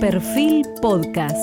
[0.00, 1.36] Perfil Podcast.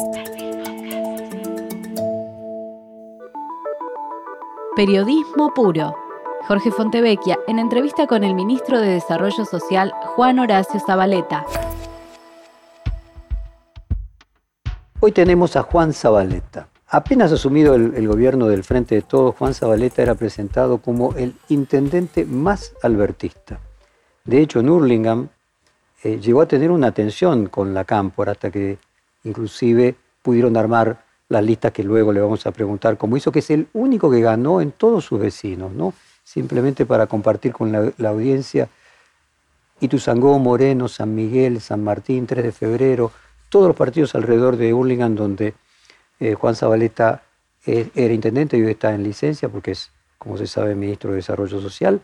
[4.78, 5.94] Periodismo puro.
[6.48, 11.46] Jorge Fontevecchia en entrevista con el ministro de Desarrollo Social, Juan Horacio Zabaleta.
[15.02, 16.70] Hoy tenemos a Juan Zabaleta.
[16.88, 22.24] Apenas asumido el, gobierno del Frente de Todos, Juan Zabaleta era presentado como el intendente
[22.24, 23.60] más albertista.
[24.24, 25.28] De hecho, en Hurlingham
[26.06, 28.78] eh, llegó a tener una tensión con la Cámpora hasta que
[29.24, 33.50] inclusive pudieron armar las listas que luego le vamos a preguntar cómo hizo, que es
[33.50, 35.96] el único que ganó en todos sus vecinos, ¿no?
[36.24, 38.70] Simplemente para compartir con la, la audiencia
[39.80, 43.12] Ituzangó, Moreno, San Miguel, San Martín, 3 de febrero,
[43.50, 45.56] todos los partidos alrededor de Hurlingham donde
[46.20, 47.24] eh, Juan Zabaleta
[47.66, 51.16] eh, era intendente y hoy está en licencia porque es, como se sabe, ministro de
[51.16, 52.00] Desarrollo Social.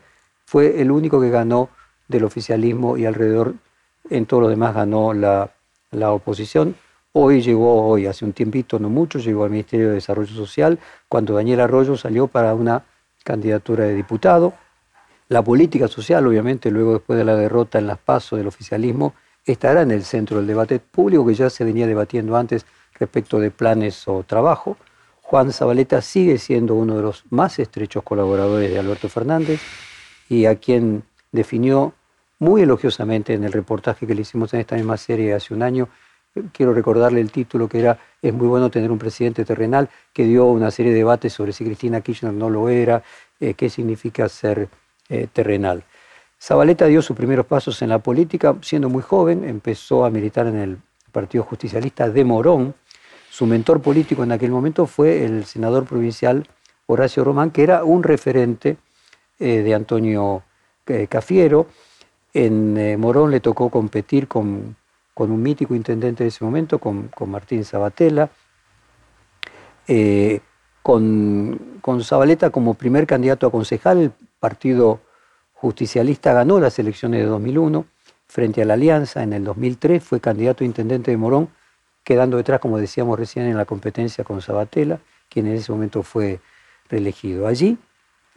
[0.48, 1.70] Fue el único que ganó
[2.08, 3.54] del oficialismo y alrededor
[4.10, 5.52] en todo lo demás ganó la,
[5.92, 6.76] la oposición.
[7.14, 11.34] Hoy llegó, hoy hace un tiempito, no mucho, llegó al Ministerio de Desarrollo Social cuando
[11.34, 12.86] Daniel Arroyo salió para una
[13.24, 14.54] candidatura de diputado.
[15.28, 19.14] La política social, obviamente, luego después de la derrota en las pasos del oficialismo,
[19.46, 22.66] estará en el centro del debate público que ya se venía debatiendo antes
[23.00, 24.78] respecto de planes o trabajo.
[25.22, 29.62] Juan Zabaleta sigue siendo uno de los más estrechos colaboradores de Alberto Fernández
[30.30, 31.94] y a quien definió
[32.42, 35.90] muy elogiosamente en el reportaje que le hicimos en esta misma serie hace un año.
[36.52, 40.48] Quiero recordarle el título que era Es muy bueno tener un presidente terrenal, que dio
[40.48, 43.04] una serie de debates sobre si Cristina Kirchner no lo era,
[43.40, 44.70] eh, qué significa ser
[45.08, 45.84] eh, terrenal.
[46.42, 50.58] Zabaleta dio sus primeros pasos en la política siendo muy joven, empezó a militar en
[50.58, 50.78] el
[51.12, 52.74] Partido Justicialista de Morón,
[53.30, 56.48] su mentor político en aquel momento fue el senador provincial
[56.88, 58.78] Horacio Román, que era un referente
[59.40, 60.42] eh, de Antonio
[61.08, 61.68] Cafiero.
[62.34, 64.76] En eh, Morón le tocó competir con,
[65.16, 68.30] un mítico intendente de ese momento, con, Martín Sabatella.
[70.82, 75.02] con, con Zabaleta como primer candidato a concejal, el Partido
[75.54, 77.86] Justicialista ganó las elecciones de 2001
[78.28, 79.22] frente a la Alianza.
[79.22, 81.50] En el 2003 fue candidato a intendente de Morón
[82.04, 85.00] quedando detrás, como decíamos recién, en la competencia con Sabatella,
[85.30, 86.40] quien en ese momento fue
[86.90, 87.48] reelegido.
[87.48, 87.78] Allí,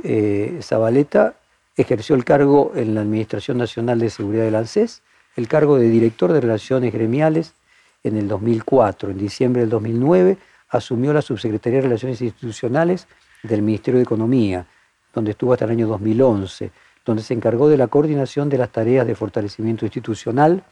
[0.03, 1.35] eh, Zabaleta
[1.77, 5.03] ejerció el cargo en la Administración Nacional de Seguridad del ANSES,
[5.37, 7.55] el cargo de director de Relaciones Gremiales
[8.03, 9.11] en el 2004.
[9.11, 13.09] En diciembre del 2009 asumió la Subsecretaría de Relaciones Institucionales
[13.43, 14.67] del Ministerio de Economía,
[15.13, 16.71] donde estuvo hasta el año 2011,
[17.05, 20.65] donde se encargó de la coordinación de las tareas de fortalecimiento institucional,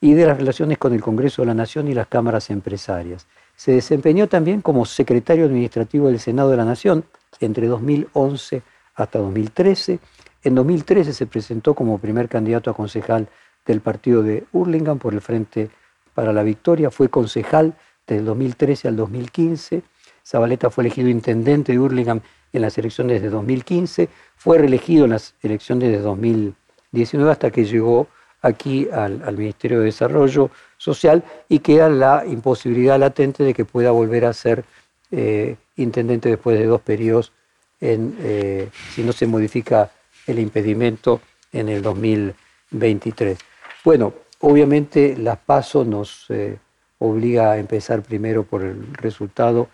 [0.00, 3.26] y de las relaciones con el Congreso de la Nación y las cámaras empresarias.
[3.56, 7.04] Se desempeñó también como secretario administrativo del Senado de la Nación
[7.40, 8.62] entre 2011
[8.94, 9.98] hasta 2013.
[10.44, 13.28] En 2013 se presentó como primer candidato a concejal
[13.66, 15.70] del partido de Hurlingham por el Frente
[16.14, 16.90] para la Victoria.
[16.90, 17.74] Fue concejal
[18.06, 19.82] desde el 2013 al 2015.
[20.24, 22.20] Zabaleta fue elegido intendente de Hurlingham
[22.52, 24.08] en las elecciones de 2015.
[24.36, 28.06] Fue reelegido en las elecciones de 2019 hasta que llegó
[28.40, 34.24] aquí al, Ministerio de Desarrollo Social y queda la imposibilidad latente de que pueda volver
[34.24, 34.64] a ser
[35.10, 37.32] eh, intendente después de dos periodos
[37.80, 39.90] eh, si no se modifica
[40.28, 41.20] el impedimento
[41.52, 43.38] en el 2023.
[43.84, 46.58] Bueno, obviamente las pasos nos eh,
[46.98, 49.68] obliga a empezar primero por el resultado.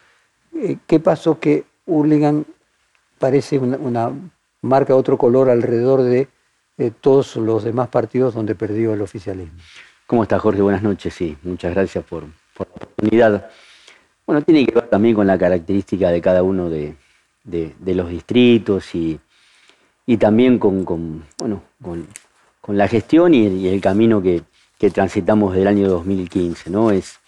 [0.87, 1.39] ¿Qué pasó?
[1.39, 2.45] Que Hurlingham
[3.19, 4.13] parece una, una
[4.63, 6.29] marca otro color alrededor de
[6.77, 9.59] eh, todos los demás partidos donde perdió el oficialismo.
[10.07, 10.61] ¿Cómo está Jorge?
[10.61, 13.51] Buenas noches, sí, muchas gracias por, la oportunidad.
[14.27, 16.97] Bueno, tiene que ver también con la característica de cada uno de,
[17.45, 19.21] los distritos y,
[20.19, 20.85] también con,
[21.39, 24.43] bueno, con, la gestión y, el camino que,
[24.93, 26.69] transitamos del año 2015.
[26.69, 26.91] ¿no?
[26.91, 27.19] Es,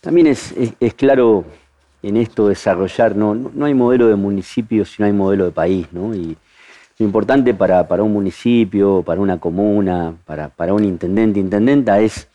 [0.00, 0.54] también es,
[0.96, 1.44] claro
[2.02, 5.88] en esto desarrollar, no, no hay modelo de municipio si no hay modelo de país,
[5.92, 6.14] ¿no?
[6.14, 6.36] Y,
[6.98, 12.28] lo importante para, un municipio, para una comuna, para, un intendente, intendenta, es,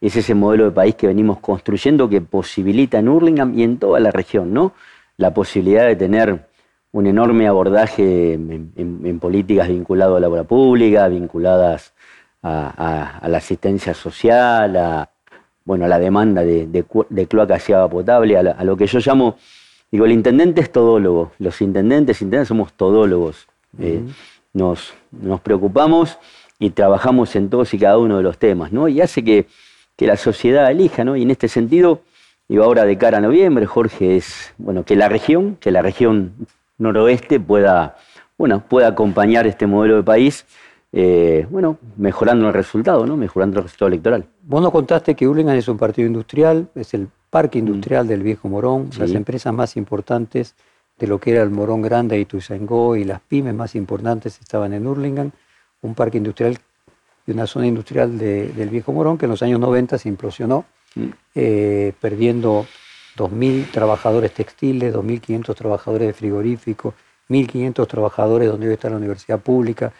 [0.00, 4.00] es, ese modelo de país que venimos construyendo que posibilita en Hurlingham y en toda
[4.00, 4.72] la región, ¿no?
[5.16, 6.48] La posibilidad de tener
[6.92, 11.92] un enorme abordaje en, políticas vinculadas a la obra pública, vinculadas
[12.42, 15.10] a, la asistencia social, a,
[15.64, 18.98] bueno, a la demanda de, de, cloacas y agua potable, a, a, lo que yo
[18.98, 19.36] llamo,
[19.90, 23.46] digo, el intendente es todólogo, los intendentes, intendentes somos todólogos.
[23.78, 24.02] Eh,
[24.52, 24.92] nos,
[25.42, 26.18] preocupamos
[26.58, 28.88] y trabajamos en todos y cada uno de los temas, ¿no?
[28.88, 29.46] Y hace que,
[29.98, 31.14] la sociedad elija, ¿no?
[31.14, 32.00] Y en este sentido,
[32.48, 36.32] digo, ahora de cara a noviembre, Jorge, es, bueno, que la región, que la región
[36.80, 37.96] noroeste pueda,
[38.36, 40.44] bueno, pueda acompañar este modelo de país
[40.92, 43.16] eh, bueno, mejorando el resultado, ¿no?
[43.16, 44.26] Mejorando el resultado electoral.
[44.42, 47.66] Vos nos contaste que Hurlingham es un partido industrial, es el parque mm.
[47.66, 50.56] industrial del viejo Morón, las empresas más importantes
[50.98, 54.72] de lo que era el Morón Grande y Tuizangó y las pymes más importantes estaban
[54.72, 55.30] en Hurlingham,
[55.82, 56.58] un parque industrial
[57.26, 60.64] y una zona industrial del viejo Morón que en los años 90 se implosionó,
[60.96, 61.06] mm.
[61.36, 62.66] eh, perdiendo
[63.16, 66.94] 2.000 trabajadores textiles, 2.500 trabajadores de frigorífico,
[67.28, 69.92] 1.500 trabajadores donde hoy está la universidad pública.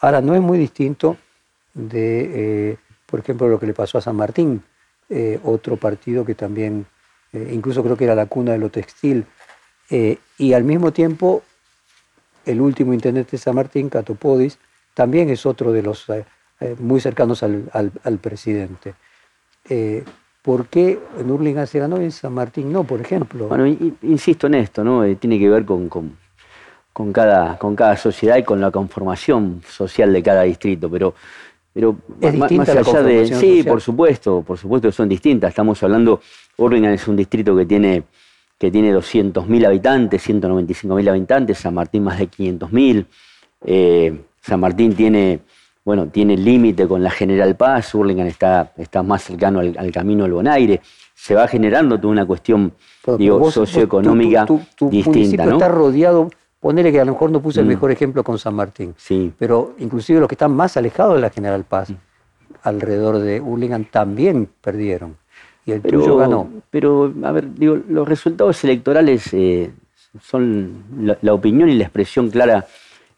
[0.00, 1.16] Ahora, no es muy distinto
[1.74, 2.76] de, eh,
[3.06, 4.62] por ejemplo, lo que le pasó a San Martín,
[5.08, 6.86] eh, otro partido que también,
[7.32, 9.26] eh, incluso creo que era la cuna de lo textil,
[9.90, 11.42] y al mismo tiempo,
[12.44, 14.58] el último intendente de San Martín, Catopodis,
[14.92, 16.04] también es otro de los
[16.78, 18.94] muy cercanos al, al presidente.
[20.42, 23.48] ¿Por qué en Hurlingham se ganó y en San Martín no, por ejemplo?
[23.48, 23.66] Bueno,
[24.02, 25.04] insisto en esto, ¿no?
[25.04, 30.12] Eh, tiene que ver con, con, cada, con cada sociedad y con la conformación social
[30.12, 31.14] de cada distrito, pero,
[31.72, 33.26] pero ¿Es más, más allá de.
[33.26, 35.50] Sí, por supuesto, por supuesto que son distintas.
[35.50, 36.20] Estamos hablando,
[36.56, 38.04] Hurlingham es un distrito que tiene
[38.58, 43.06] que tiene 200.000 habitantes, 195.000 habitantes, San Martín más de 500.000.
[43.64, 45.40] Eh, San Martín tiene
[45.88, 50.34] bueno, tiene límite con la General Paz, Hurlingham está, está más cercano al, camino del
[50.34, 50.82] Bonaire,
[51.14, 54.46] se va generando toda una cuestión socioeconómica
[54.82, 55.46] distinta.
[55.46, 55.52] ¿no?
[55.52, 56.28] está rodeado,
[56.60, 57.68] ponele que a lo mejor no puse el mm.
[57.70, 59.32] mejor ejemplo con San Martín, sí.
[59.38, 61.94] pero inclusive los que están más alejados de la General Paz, mm.
[62.64, 65.16] alrededor de Hurlingham, también perdieron.
[65.64, 66.50] Y el pero, ganó.
[66.68, 69.70] Pero, a ver, digo, los resultados electorales eh,
[70.20, 72.66] son la opinión y la expresión clara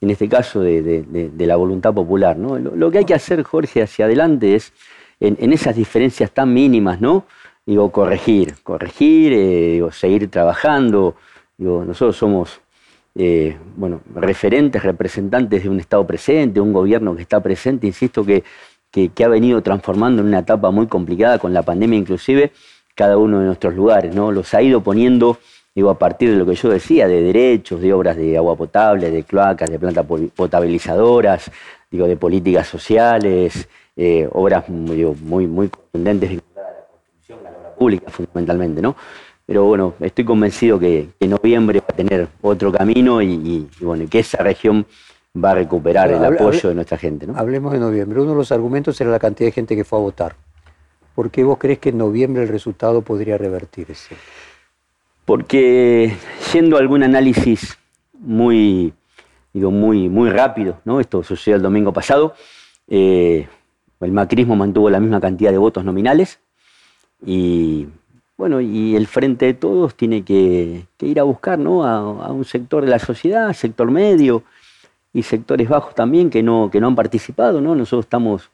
[0.01, 2.37] en este caso de, la voluntad popular.
[2.37, 2.59] ¿no?
[2.59, 4.73] Lo, que hay que hacer, Jorge, hacia adelante es,
[5.21, 7.27] en, esas diferencias tan mínimas, ¿no?
[7.67, 11.17] Digo, corregir, corregir, eh, seguir trabajando.
[11.59, 12.61] Digo, nosotros somos,
[13.15, 18.43] eh, bueno, referentes, representantes de un Estado presente, un gobierno que está presente, insisto, que,
[18.91, 22.51] que, que ha venido transformando en una etapa muy complicada con la pandemia inclusive,
[22.95, 24.33] cada uno de nuestros lugares, ¿no?
[24.33, 25.39] Los ha ido poniendo
[25.75, 29.11] digo, a partir de lo que yo decía, de derechos, de obras de agua potable,
[29.11, 31.51] de cloacas, de plantas potabilizadoras,
[31.91, 37.59] digo, de políticas sociales, eh, obras muy, muy contundentes vinculadas a la construcción, a la
[37.59, 38.97] obra pública fundamentalmente, ¿no?
[39.51, 44.21] Pero bueno, estoy convencido que, en noviembre va a tener otro camino y, bueno, que
[44.21, 44.87] esa región
[45.37, 47.27] va a recuperar el apoyo de nuestra gente.
[47.27, 47.37] ¿no?
[47.37, 48.21] Hablemos de noviembre.
[48.21, 50.37] Uno de los argumentos era la cantidad de gente que fue a votar.
[51.17, 54.15] ¿Por qué vos crees que en noviembre el resultado podría revertirse?
[55.25, 56.17] Porque
[56.53, 57.79] yendo a algún análisis
[58.19, 58.93] muy,
[59.53, 61.01] digo, muy, muy rápido, ¿no?
[61.01, 62.35] esto sucedió el domingo pasado,
[62.89, 63.49] eh,
[64.01, 66.41] el macrismo mantuvo la misma cantidad de votos nominales
[67.25, 67.87] y
[68.41, 71.85] bueno, y el frente de todos tiene que, ir a buscar ¿no?
[71.85, 74.45] a, un sector de la sociedad, sector medio
[75.13, 77.61] y sectores bajos también que no, que no han participado.
[77.61, 77.75] ¿no?
[77.75, 78.51] Nosotros estamos,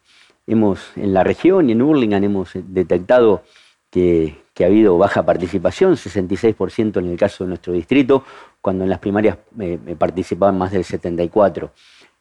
[0.49, 3.45] hemos, en la región y en Hurlingham hemos detectado
[3.89, 8.25] que, que ha habido baja participación, 66% en el caso de nuestro distrito,
[8.63, 11.71] cuando en las primarias eh, participaban más del 74%.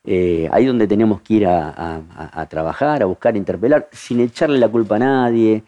[0.03, 4.67] Eh, ahí donde tenemos que ir a, trabajar, a buscar, a interpelar, sin echarle la
[4.67, 5.63] culpa a nadie,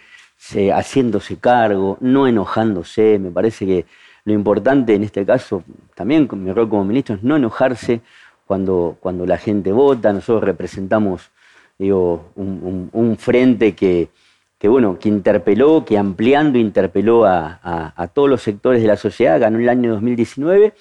[0.73, 3.17] haciéndose cargo, no enojándose.
[3.17, 3.85] Me parece que
[4.25, 5.63] lo importante en este caso,
[5.95, 8.01] también mi rol como ministro, es no enojarse
[8.45, 10.11] cuando, cuando la gente vota.
[10.11, 11.31] Nosotros representamos
[11.79, 14.09] digo, un frente que,
[14.57, 19.59] que bueno, que interpeló, que ampliando interpeló a, todos los sectores de la sociedad, ganó
[19.59, 20.73] el año 2019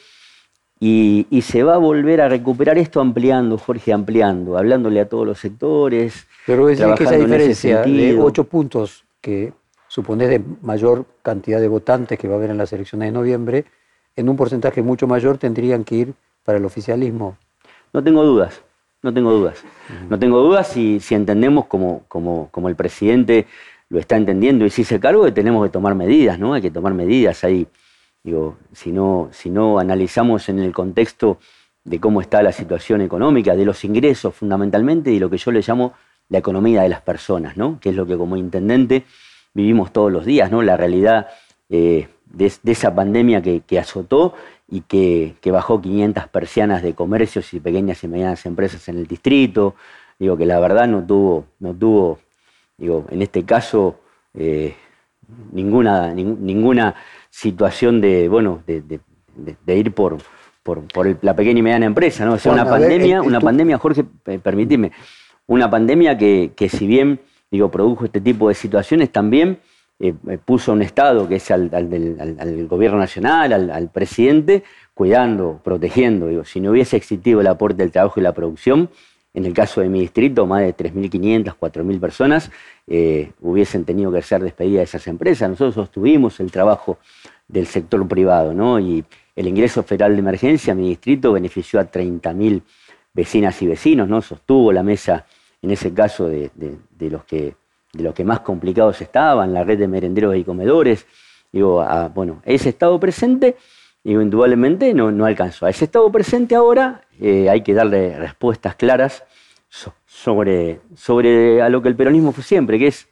[0.80, 5.38] y, se va a volver a recuperar esto ampliando, Jorge, ampliando, hablándole a todos los
[5.38, 6.26] sectores.
[6.46, 9.52] Pero es que esa diferencia de ocho puntos que
[9.88, 13.64] supone de mayor cantidad de votantes que va a haber en las elecciones de noviembre,
[14.14, 16.14] en un porcentaje mucho mayor tendrían que ir
[16.44, 17.36] para el oficialismo.
[17.92, 18.62] No tengo dudas.
[19.06, 19.62] No tengo dudas.
[20.10, 23.46] No tengo dudas si, si entendemos como, como, como, el presidente
[23.88, 26.54] lo está entendiendo y si se cargo que tenemos que tomar medidas, ¿no?
[26.54, 27.68] Hay que tomar medidas ahí.
[28.24, 31.38] Digo, si no, si no analizamos en el contexto
[31.84, 35.62] de cómo está la situación económica, de los ingresos fundamentalmente y lo que yo le
[35.62, 35.92] llamo
[36.28, 37.78] la economía de las personas, ¿no?
[37.78, 39.04] Que es lo que como intendente
[39.54, 40.62] vivimos todos los días, ¿no?
[40.62, 41.28] La realidad
[41.68, 44.34] eh, de, esa pandemia que, que azotó
[44.68, 49.74] y que, bajó 500 persianas de comercios y pequeñas y medianas empresas en el distrito.
[50.18, 52.18] Digo que la verdad no tuvo, no tuvo
[52.76, 54.00] digo, en este caso,
[54.34, 54.74] eh,
[55.52, 56.94] ninguna, ninguna
[57.30, 60.18] situación de, bueno, de, ir por,
[60.62, 60.82] por,
[61.22, 62.34] la pequeña y mediana empresa, ¿no?
[62.34, 64.04] O sea, una pandemia, una pandemia, Jorge,
[64.42, 64.92] permíteme,
[65.46, 67.20] una pandemia que, que si bien,
[67.50, 69.58] digo, produjo este tipo de situaciones, también
[69.98, 70.12] eh,
[70.44, 71.68] puso un Estado que es al,
[72.68, 74.62] gobierno nacional, al, presidente,
[74.94, 76.44] cuidando, protegiendo.
[76.44, 78.90] Si no hubiese existido el aporte del trabajo y la producción,
[79.32, 82.50] en el caso de mi distrito, más de 3.500, 4.000 personas
[82.86, 85.50] eh, hubiesen tenido que ser despedidas de esas empresas.
[85.50, 86.98] Nosotros sostuvimos el trabajo
[87.46, 88.80] del sector privado, ¿no?
[88.80, 92.62] Y el ingreso federal de emergencia, mi distrito, benefició a 30.000
[93.12, 94.22] vecinas y vecinos, ¿no?
[94.22, 95.26] Sostuvo la mesa,
[95.60, 96.50] en ese caso, de,
[96.98, 97.54] los, que,
[97.92, 101.06] de los que más complicados estaban, la red de merenderos y comedores.
[101.52, 103.56] Digo, bueno, ese estado presente,
[104.04, 105.66] digo, indudablemente no, no alcanzó.
[105.66, 109.24] A ese estado presente ahora eh, hay que darle respuestas claras
[110.06, 113.08] sobre, sobre a lo que el peronismo fue siempre, que es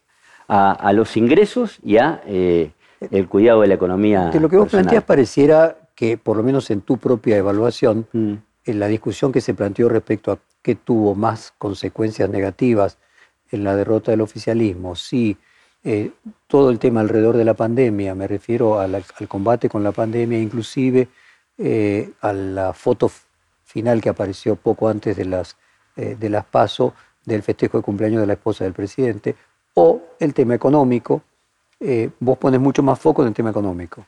[0.48, 2.70] a, los ingresos y a eh,
[3.10, 4.30] el cuidado de la economía.
[4.30, 8.34] De lo que vos planteas pareciera que, por lo menos en tu propia evaluación, mm.
[8.66, 12.98] en la discusión que se planteó respecto a qué tuvo más consecuencias negativas
[13.54, 15.36] en la derrota del oficialismo, si
[15.82, 16.10] eh,
[16.46, 21.08] todo el tema alrededor de la pandemia, me refiero al combate con la pandemia, inclusive
[22.20, 23.08] a la foto
[23.74, 25.56] final que apareció poco antes de las,
[25.96, 26.94] eh, de las PASO,
[27.24, 29.34] del festejo de cumpleaños de la esposa del presidente,
[29.74, 31.22] o el tema económico.
[31.80, 34.06] Eh, vos pones mucho más foco en el tema económico.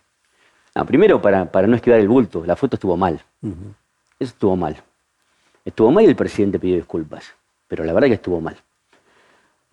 [0.87, 3.21] primero, para, para, no esquivar el bulto, la foto estuvo mal.
[4.21, 4.76] Eso estuvo mal.
[5.65, 7.35] Estuvo mal y el presidente pidió disculpas,
[7.67, 8.57] pero la verdad que estuvo mal.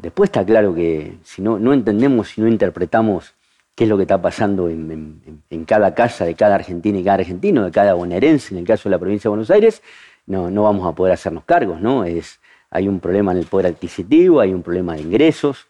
[0.03, 3.36] Después está claro que si no, no entendemos, si no interpretamos
[3.74, 7.63] qué es lo que está pasando en, cada casa de cada argentino y cada argentino,
[7.63, 9.81] de cada bonaerense, en el caso de la provincia de Buenos Aires,
[10.27, 12.03] no, no vamos a poder hacernos cargos, ¿no?
[12.03, 15.67] Es, hay un problema en el poder adquisitivo, hay un problema de ingresos,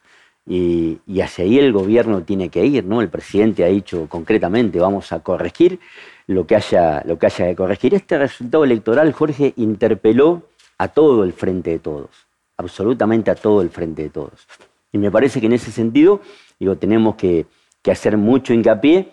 [0.47, 3.01] y, hacia ahí el gobierno tiene que ir, ¿no?
[3.01, 5.79] El presidente ha dicho concretamente, vamos a corregir
[6.25, 7.93] lo que haya, lo que, haya que corregir.
[7.93, 10.41] Este resultado electoral, Jorge, interpeló
[10.79, 12.09] a todo el frente de todos,
[12.57, 14.48] absolutamente a todo el frente de todos.
[14.91, 16.22] Y me parece que en ese sentido,
[16.60, 17.45] digo, tenemos que
[17.86, 19.12] hacer mucho hincapié.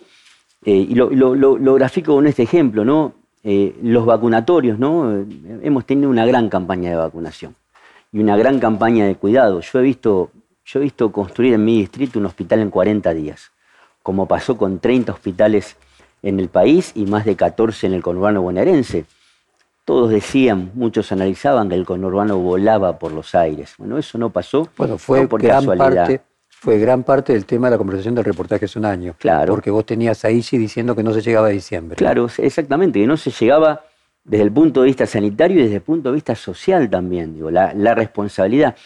[0.65, 3.15] Eh, y lo, lo, grafico con este ejemplo, ¿no?
[3.43, 5.25] Eh, los vacunatorios, ¿no?
[5.63, 7.57] Hemos tenido una gran campaña de vacunación
[8.13, 9.61] y una gran campaña de cuidado.
[9.61, 10.31] Yo he visto,
[10.67, 13.51] yo he visto construir en mi distrito un hospital en 40 días,
[14.03, 15.77] como pasó con 30 hospitales
[16.23, 19.07] en el país y más de 14 en el conurbano bonaerense.
[19.85, 23.75] Todos decían, muchos analizaban que el conurbano volaba por los aires.
[23.79, 24.69] Bueno, eso no pasó.
[24.77, 26.21] Bueno, fue por casualidad
[26.61, 29.15] fue gran parte del tema de la conversación del reportaje hace un año.
[29.19, 29.51] Claro.
[29.55, 31.97] Porque vos tenías a Isi diciendo que no se llegaba a diciembre.
[31.97, 33.87] Claro, exactamente, que no se llegaba
[34.25, 37.51] desde el punto de vista sanitario y desde el punto de vista social también, digo,
[37.51, 38.77] la, responsabilidad.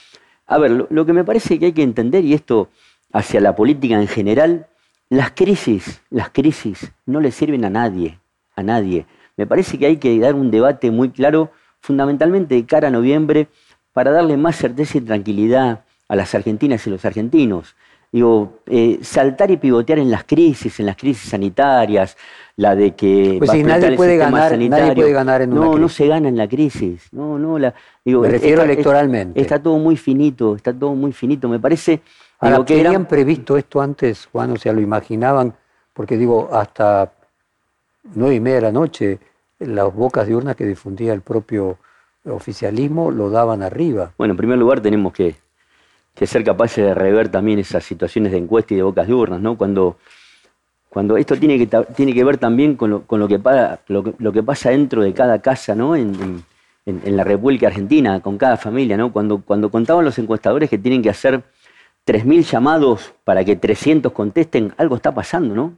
[0.47, 2.69] A ver, lo, que me parece que hay que entender, y esto
[3.13, 4.69] hacia la política en general,
[5.09, 8.21] las crisis, las crisis no le sirven a nadie,
[8.55, 9.05] a nadie.
[9.37, 11.51] Me parece que hay que dar un debate muy claro,
[11.81, 13.49] fundamentalmente de cara a noviembre,
[13.93, 17.75] para darle más certeza y tranquilidad a las argentinas y los argentinos.
[18.13, 22.17] Digo, eh, saltar y pivotear en las crisis, en las crisis sanitarias,
[22.57, 25.81] la de que pues nadie puede ganar, nadie puede ganar en una no, crisis.
[25.81, 27.09] No, se gana en la crisis.
[27.11, 27.75] No, no, la,
[28.05, 29.41] digo, Me refiero electoralmente.
[29.41, 31.49] Está, todo muy finito, está todo muy finito.
[31.49, 32.03] Me parece.
[32.39, 34.53] Ahora, que habían previsto esto antes, Juan?
[34.53, 35.53] O sea, lo imaginaban,
[35.93, 37.11] porque digo, hasta
[38.15, 39.19] nueve y media de la noche,
[39.59, 41.79] las bocas de urnas que difundía el propio
[42.25, 44.13] oficialismo lo daban arriba.
[44.17, 45.37] Bueno, en primer lugar tenemos que
[46.23, 49.57] ser capaces de rever también esas situaciones de encuesta y de bocas de urnas, ¿no?
[49.57, 49.99] Cuando,
[50.89, 53.41] cuando esto tiene que, tiene que ver también con, lo, con lo, que,
[53.89, 55.97] lo, que, pasa dentro de cada casa, ¿no?
[55.97, 56.45] En,
[56.87, 59.11] la República Argentina, con cada familia, ¿no?
[59.11, 61.43] Cuando, cuando contaban los encuestadores que tienen que hacer
[62.07, 65.73] 3.000 llamados para que 300 contesten, algo está pasando, ¿no?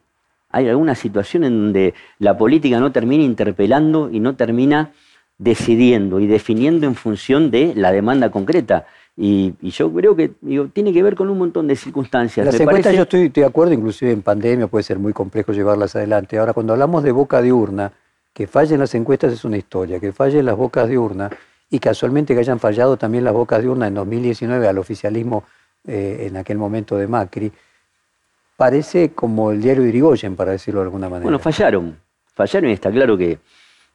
[0.56, 4.92] Hay alguna situación en donde la política no termina interpelando y no termina
[5.36, 8.86] decidiendo y definiendo en función de la demanda concreta.
[9.18, 10.30] Y, yo creo que
[10.72, 12.46] tiene que ver con un montón de circunstancias.
[12.46, 16.38] Las encuestas yo estoy, de acuerdo, inclusive en pandemia puede ser muy complejo llevarlas adelante.
[16.38, 17.92] Ahora, cuando hablamos de boca de urna,
[18.32, 21.30] que fallen las encuestas es una historia, que fallen las bocas de urna
[21.70, 25.44] y casualmente que hayan fallado también las bocas de urna en 2019 al oficialismo
[25.86, 27.52] eh, en aquel momento de Macri,
[28.56, 31.24] parece como el diario de Irigoyen, para decirlo de alguna manera.
[31.24, 31.96] Bueno, fallaron,
[32.34, 33.38] fallaron y está claro que,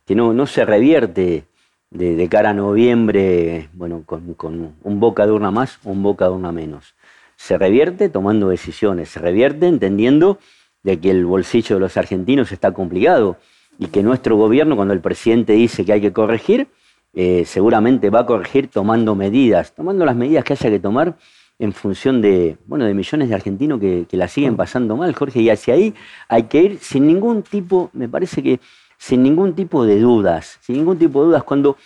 [0.05, 1.45] que no, no se revierte
[1.91, 6.51] de, cara a noviembre, bueno, con, un boca de urna más un boca de urna
[6.51, 6.95] menos.
[7.35, 10.39] Se revierte tomando decisiones, se revierte entendiendo
[10.83, 13.37] de que el bolsillo de los argentinos está complicado
[13.77, 16.67] y que nuestro gobierno, cuando el presidente dice que hay que corregir,
[17.13, 21.17] eh, seguramente va a corregir tomando medidas, tomando las medidas que haya que tomar
[21.61, 25.41] en función de, bueno, de millones de argentinos que, que la siguen pasando mal, Jorge,
[25.41, 25.93] y hacia ahí
[26.27, 28.59] hay que ir sin ningún tipo, me parece que
[28.97, 31.43] sin ningún tipo de dudas, sin ningún tipo de dudas.
[31.43, 31.77] Cuando,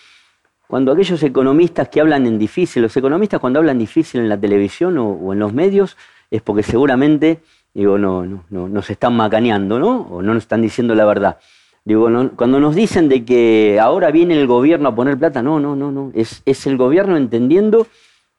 [0.65, 4.97] cuando aquellos economistas que hablan en difícil, los economistas cuando hablan difícil en la televisión
[4.97, 5.97] o, en los medios,
[6.31, 7.41] es porque seguramente
[7.73, 10.07] digo, no, no, no, nos están macaneando, ¿no?
[10.09, 11.37] O no nos están diciendo la verdad.
[11.83, 15.75] Digo, cuando nos dicen de que ahora viene el gobierno a poner plata, no, no,
[15.75, 16.11] no, no.
[16.15, 17.87] Es, es el gobierno entendiendo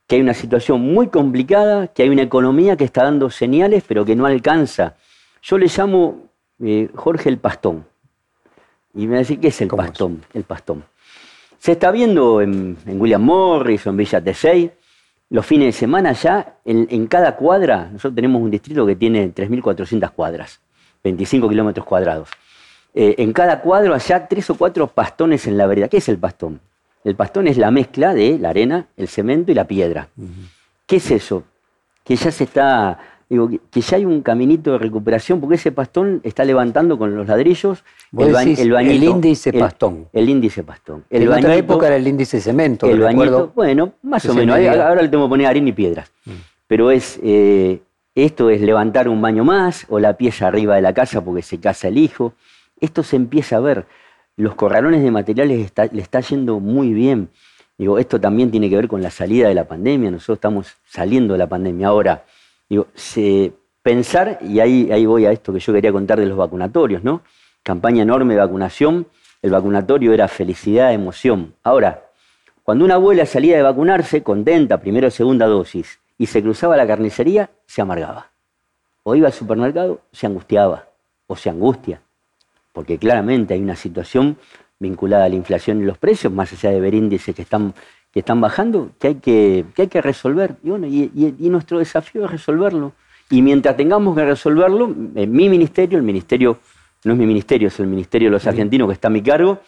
[0.06, 4.04] que hay una situación muy complicada, que hay una economía que está dando señales, pero
[4.04, 4.94] que no alcanza.
[5.42, 6.28] Yo le llamo
[6.62, 7.84] eh, Jorge el Pastón.
[8.94, 10.24] Y me va a decir, ¿qué es el pastón?
[10.32, 10.82] El pastón.
[11.58, 14.70] Se está viendo en, William Morris o en Villa Tesey,
[15.28, 20.10] los fines de semana ya, en, cada cuadra, nosotros tenemos un distrito que tiene 3.400
[20.12, 20.60] cuadras,
[21.04, 22.30] 25 kilómetros cuadrados.
[22.94, 25.88] Eh, en cada cuadro allá tres o cuatro pastones en la vereda.
[25.88, 26.60] ¿Qué es el pastón?
[27.06, 30.08] El pastón es la mezcla de la arena, el cemento y la piedra.
[30.86, 31.44] ¿Qué es eso?
[32.02, 32.98] Que ya se está,
[33.28, 37.28] digo, que ya hay un caminito de recuperación, porque ese pastón está levantando con los
[37.28, 37.84] ladrillos
[38.18, 40.08] el, el, índice pastón.
[40.12, 41.04] El, índice pastón.
[41.08, 42.90] en otra época era el índice cemento.
[42.90, 44.58] El bañito, bueno, más o menos.
[44.58, 46.10] Ahora le tengo que poner arena y piedras.
[46.24, 46.32] Mm.
[46.66, 47.82] Pero es, eh,
[48.16, 51.60] esto es levantar un baño más o la pieza arriba de la casa porque se
[51.60, 52.32] casa el hijo.
[52.80, 53.86] Esto se empieza a ver
[54.36, 57.30] los corralones de materiales le está yendo muy bien.
[57.78, 60.10] Digo, esto también tiene que ver con la salida de la pandemia.
[60.10, 62.24] Nosotros estamos saliendo de la pandemia ahora.
[62.68, 62.88] Digo,
[63.82, 67.22] pensar, y ahí, ahí voy a esto que yo quería contar de los vacunatorios, ¿no?
[67.62, 69.06] Campaña enorme de vacunación.
[69.40, 71.54] El vacunatorio era felicidad, emoción.
[71.62, 72.04] Ahora,
[72.62, 76.86] cuando una abuela salía de vacunarse, contenta, primera o segunda dosis, y se cruzaba la
[76.86, 78.30] carnicería, se amargaba.
[79.02, 80.88] O iba al supermercado, se angustiaba,
[81.26, 82.00] o se angustia
[82.76, 84.36] porque claramente hay una situación
[84.78, 87.72] vinculada a la inflación y los precios, más allá de ver índices que están,
[88.12, 90.56] que están bajando, que hay que, hay que resolver.
[90.62, 92.92] Y, bueno, y, nuestro desafío es resolverlo.
[93.30, 96.58] Y mientras tengamos que resolverlo, en mi ministerio, el ministerio,
[97.04, 99.60] no es mi ministerio, es el ministerio de los argentinos que está a mi cargo,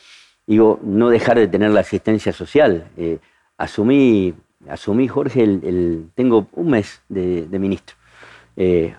[0.46, 2.90] digo, no dejar de tener la asistencia social.
[2.98, 3.20] Eh,
[3.56, 4.34] asumí,
[4.68, 7.96] asumí, Jorge, el, tengo un mes de, ministro.
[8.54, 8.94] Eh,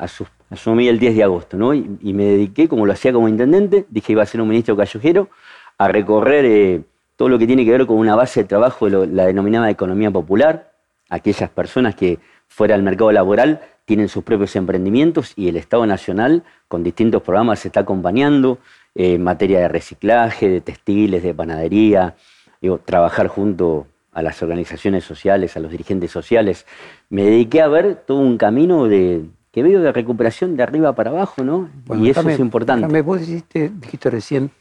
[0.50, 1.74] asumí el 10 de agosto, ¿no?
[1.74, 5.30] Y, me dediqué, como lo hacía como intendente, dije iba a ser un ministro callejero,
[5.78, 6.82] a recorrer eh,
[7.16, 10.12] todo lo que tiene que ver con una base de trabajo de la denominada economía
[10.12, 10.72] popular,
[11.10, 16.44] aquellas personas que fuera del mercado laboral tienen sus propios emprendimientos y el Estado Nacional
[16.68, 18.60] con distintos programas se está acompañando
[18.96, 22.16] eh, en materia de reciclaje, de textiles, de panadería,
[22.62, 26.66] digo, trabajar junto a las organizaciones sociales, a los dirigentes sociales.
[27.10, 31.10] Me dediqué a ver todo un camino de, que veo de recuperación de arriba para
[31.10, 31.70] abajo, ¿no?
[31.96, 32.82] y eso es importante.
[32.82, 34.52] Déjame, vos dijiste, dijiste recién,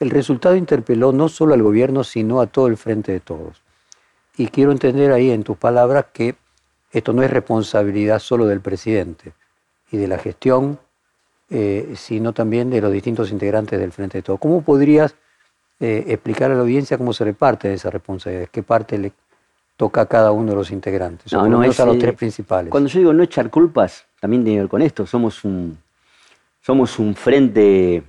[0.00, 3.62] el resultado interpeló no solo al gobierno, sino a todo el frente de todos.
[4.36, 6.34] Y quiero entender ahí en tus palabras que
[6.90, 9.32] esto no es responsabilidad solo del presidente
[9.90, 10.78] y de la gestión,
[11.50, 14.40] eh, sino también de los distintos integrantes del frente de todos.
[14.40, 15.14] ¿Cómo podrías
[15.80, 18.48] eh, explicar a la audiencia cómo se reparte esa responsabilidad?
[18.50, 19.12] ¿Qué parte le
[19.82, 21.32] toca a cada uno de los integrantes?
[21.32, 22.70] No, no, es, a los tres principales.
[22.70, 25.06] Cuando yo digo no echar culpas, también tiene que ver con esto.
[25.08, 25.76] Somos un,
[26.60, 28.04] somos un frente,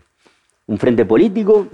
[0.67, 1.67] un frente político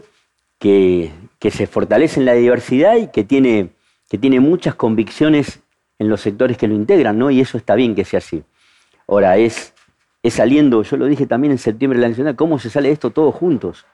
[0.57, 1.11] que,
[1.51, 3.71] se fortalece en la diversidad y que tiene,
[4.09, 5.59] que tiene muchas convicciones
[5.97, 7.29] en los sectores que lo integran, ¿no?
[7.29, 8.41] Y eso está bien que sea así.
[9.05, 9.73] Ahora, es,
[10.23, 13.09] es saliendo, yo lo dije también en septiembre de la Nacional, ¿cómo se sale esto
[13.09, 13.85] todos juntos?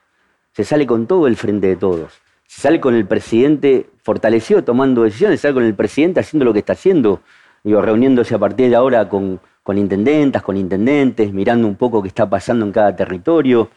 [0.51, 2.13] Se sale con todo el frente de todos.
[2.47, 6.73] Sale con el presidente fortalecido tomando decisiones, sale con el presidente haciendo lo que está
[6.73, 7.21] haciendo,
[7.63, 12.08] digo, reuniéndose a partir de ahora con, con intendentas, con intendentes, mirando un poco qué
[12.08, 13.69] está pasando en cada territorio.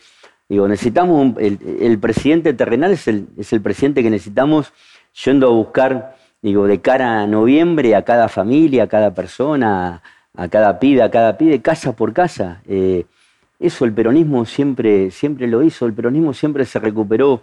[0.48, 4.72] Digo, necesitamos, el, presidente terrenal es el, es el presidente que necesitamos
[5.24, 10.02] yendo a buscar, digo, de cara a noviembre a cada familia, a cada persona,
[10.34, 12.62] a cada pibe, a cada pibe, casa por casa.
[12.68, 13.06] Eh,
[13.58, 17.42] eso el peronismo siempre, siempre lo hizo, el peronismo siempre se recuperó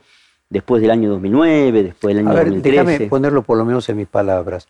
[0.49, 2.77] después del año 2009, después del año a ver, 2013.
[2.77, 4.67] Déjame ponerlo por lo menos en mis palabras.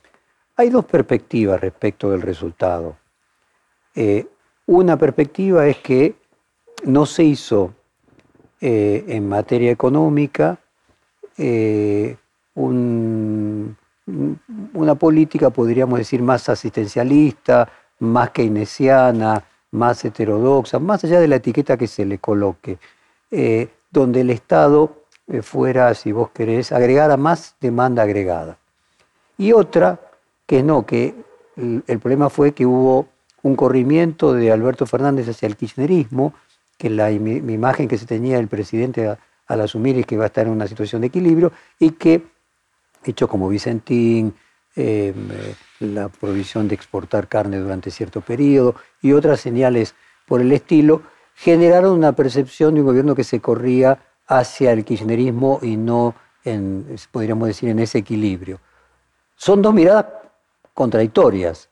[0.57, 2.97] Hay dos perspectivas respecto del resultado.
[3.93, 4.27] Eh,
[4.67, 6.15] una perspectiva es que
[6.85, 7.73] no se hizo
[8.61, 10.57] eh, en materia económica
[11.37, 12.15] eh,
[12.55, 13.75] una
[14.95, 21.87] política, podríamos decir, más asistencialista, más keynesiana, más heterodoxa, más allá de la etiqueta que
[21.87, 22.77] se le coloque,
[23.91, 25.04] donde el Estado
[25.41, 28.57] fuera, si vos querés, agregara más demanda agregada.
[29.37, 29.99] Y otra,
[30.45, 31.15] que no, que
[31.57, 33.07] el problema fue que hubo
[33.41, 36.33] un corrimiento de Alberto Fernández hacia el kirchnerismo,
[36.77, 40.45] que la imagen que se tenía del presidente al asumir es que iba a estar
[40.45, 42.23] en una situación de equilibrio y que,
[43.03, 44.33] hecho como Vicentín,
[44.75, 50.51] em, eh, la provisión de exportar carne durante cierto periodo y otras señales por el
[50.51, 51.03] estilo,
[51.35, 56.95] generaron una percepción de un gobierno que se corría hacia el kirchnerismo y no, en,
[57.11, 58.59] podríamos decir, en ese equilibrio.
[59.35, 60.05] Son dos miradas
[60.73, 61.69] contradictorias.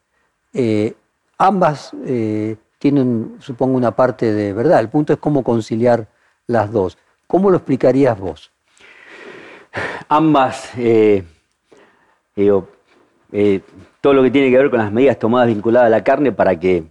[0.53, 0.93] Eh,
[1.37, 4.79] ambas eh, tienen, supongo, una parte de verdad.
[4.79, 6.07] El punto es cómo conciliar
[6.47, 6.97] las dos.
[7.27, 8.51] ¿Cómo lo explicarías vos?
[10.07, 11.23] Ambas, eh,
[14.01, 16.59] todo lo que tiene que ver con las medidas tomadas vinculadas a la carne para
[16.59, 16.83] que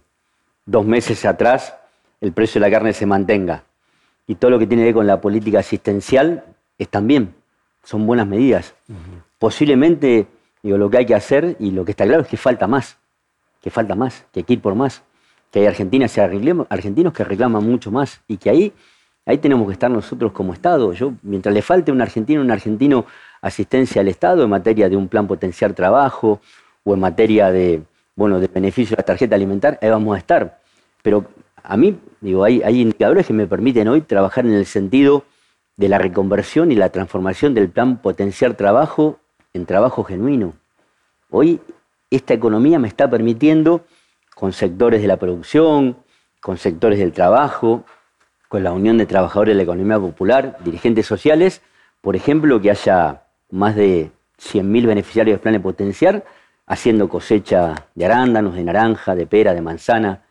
[0.65, 1.75] dos meses atrás
[2.19, 3.63] el precio de la carne se mantenga.
[4.27, 6.43] Y todo lo que tiene que ver con la política asistencial
[6.77, 7.35] están bien,
[7.83, 8.73] son buenas medidas.
[9.37, 10.27] Posiblemente,
[10.61, 12.97] digo, lo que hay que hacer y lo que está claro es que falta más,
[13.61, 15.03] que falta más, que hay que ir por más,
[15.51, 18.73] que hay argentinas y argentinos que reclaman mucho más y que ahí
[19.25, 20.91] Ahí tenemos que estar nosotros como Estado.
[20.91, 23.05] Yo, mientras le falte un argentino, un argentino
[23.41, 26.41] asistencia al Estado en materia de un plan potenciar trabajo
[26.83, 27.83] o en materia de,
[28.15, 30.59] bueno, de beneficio de la tarjeta alimentar, ahí vamos a estar.
[31.01, 31.25] Pero
[31.63, 35.23] a mí, digo, hay, indicadores que me permiten hoy trabajar en el sentido
[35.77, 39.19] de la reconversión y la transformación del plan potenciar trabajo
[39.53, 40.53] en trabajo genuino.
[41.29, 41.61] Hoy
[42.11, 43.85] esta economía me está permitiendo,
[44.35, 45.97] con sectores de la producción,
[46.41, 47.85] con sectores del trabajo,
[48.49, 51.61] con la Unión de Trabajadores de la Economía Popular, dirigentes sociales,
[52.01, 56.25] por ejemplo, que haya más de 100.000 beneficiarios de plan de potenciar
[56.67, 60.23] haciendo cosecha de arándanos, de naranja, de pera, de manzana,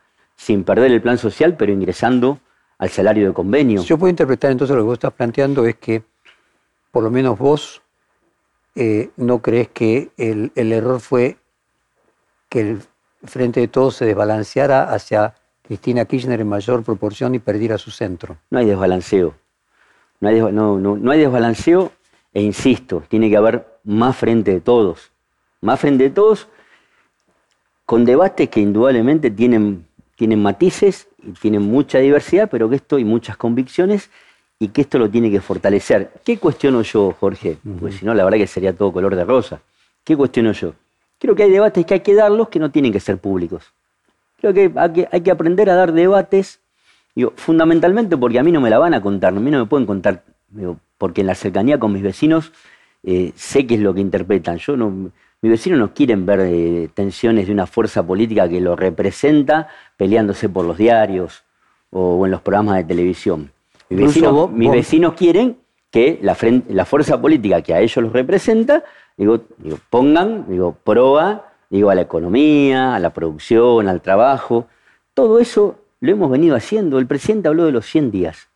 [0.43, 2.41] sin perder el plan social, pero ingresando
[2.79, 3.81] al salario de convenio.
[3.85, 6.03] Yo puedo interpretar entonces lo que vos estás planteando es que,
[6.91, 7.81] por lo menos vos,
[8.75, 11.37] eh, no crees que el, el error fue
[12.49, 12.83] que el
[13.23, 18.37] Frente de Todos se desbalanceara hacia Cristina Kirchner en mayor proporción y perdiera su centro.
[18.51, 19.35] No hay desbalanceo.
[20.19, 21.93] No hay, no, hay desbalanceo
[22.35, 25.13] e insisto, tiene que haber más frente de todos.
[25.61, 26.49] Más frente de todos
[27.87, 33.05] con debates que indudablemente tienen, tienen matices y tienen mucha diversidad, pero que esto y
[33.05, 34.11] muchas convicciones
[34.59, 36.13] y que esto lo tiene que fortalecer.
[36.25, 37.59] ¿Qué cuestiono yo, Jorge?
[37.81, 39.61] Pues si no, la verdad que sería todo color de rosa.
[40.05, 40.75] ¿Qué cuestiono yo?
[41.19, 43.73] Creo que hay debates que hay que darlos que no tienen que ser públicos.
[44.41, 44.73] Creo que
[45.11, 46.61] hay, que aprender a dar debates,
[47.37, 49.87] fundamentalmente porque a mí no me la van a contar, a mí no me pueden
[49.87, 50.25] contar,
[50.99, 52.53] porque en la cercanía con mis vecinos
[53.05, 54.59] eh, sé qué es lo que interpretan.
[54.59, 55.11] Yo no,
[55.43, 60.49] mis vecinos no quieren ver eh, tensiones de una fuerza política que lo representa peleándose
[60.49, 61.43] por los diarios
[61.91, 63.51] o, en los programas de televisión.
[63.91, 64.15] Mis,
[64.71, 65.59] vecinos, quieren
[65.91, 66.37] que la,
[66.69, 68.85] la, fuerza política que a ellos los representa,
[69.19, 69.43] digo,
[69.91, 74.67] pongan, digo, proa digo, a la economía, a la producción, al trabajo.
[75.15, 76.99] Todo eso lo hemos venido haciendo.
[76.99, 78.49] El presidente habló de los 100 días.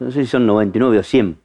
[0.00, 1.38] No sé si son 99 o 100.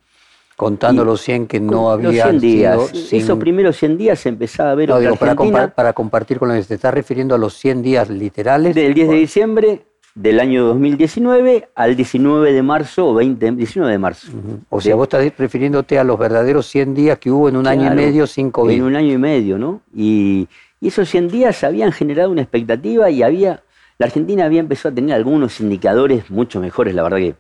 [0.63, 2.25] Contando los 100 que no había.
[2.25, 2.93] 100 días.
[3.11, 4.89] Esos primeros 100 días se empezaba a ver.
[4.89, 5.35] No, digo, para,
[5.73, 8.75] para, compartir con lo que se está refiriendo a los 100 días literales.
[8.75, 9.81] Del 10 de diciembre
[10.15, 14.27] del año 2019 al 19 de marzo o 20, 19 de marzo.
[14.69, 17.91] O sea, vos estás refiriéndote a los verdaderos 100 días que hubo en un año
[17.91, 18.73] y medio sin COVID.
[18.73, 19.81] En un año y medio, ¿no?
[19.93, 20.47] Y,
[20.79, 23.63] y esos 100 días habían generado una expectativa y había,
[23.97, 27.35] la Argentina había empezado a tener algunos indicadores mucho mejores, la verdad que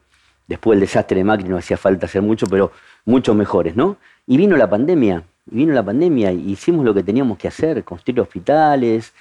[0.47, 2.71] después del desastre de Macri no hacía falta hacer mucho, pero
[3.05, 3.97] mucho mejores, ¿no?
[4.27, 7.83] Y vino la pandemia, y vino la pandemia, y hicimos lo que teníamos que hacer,
[7.83, 9.13] construir hospitales,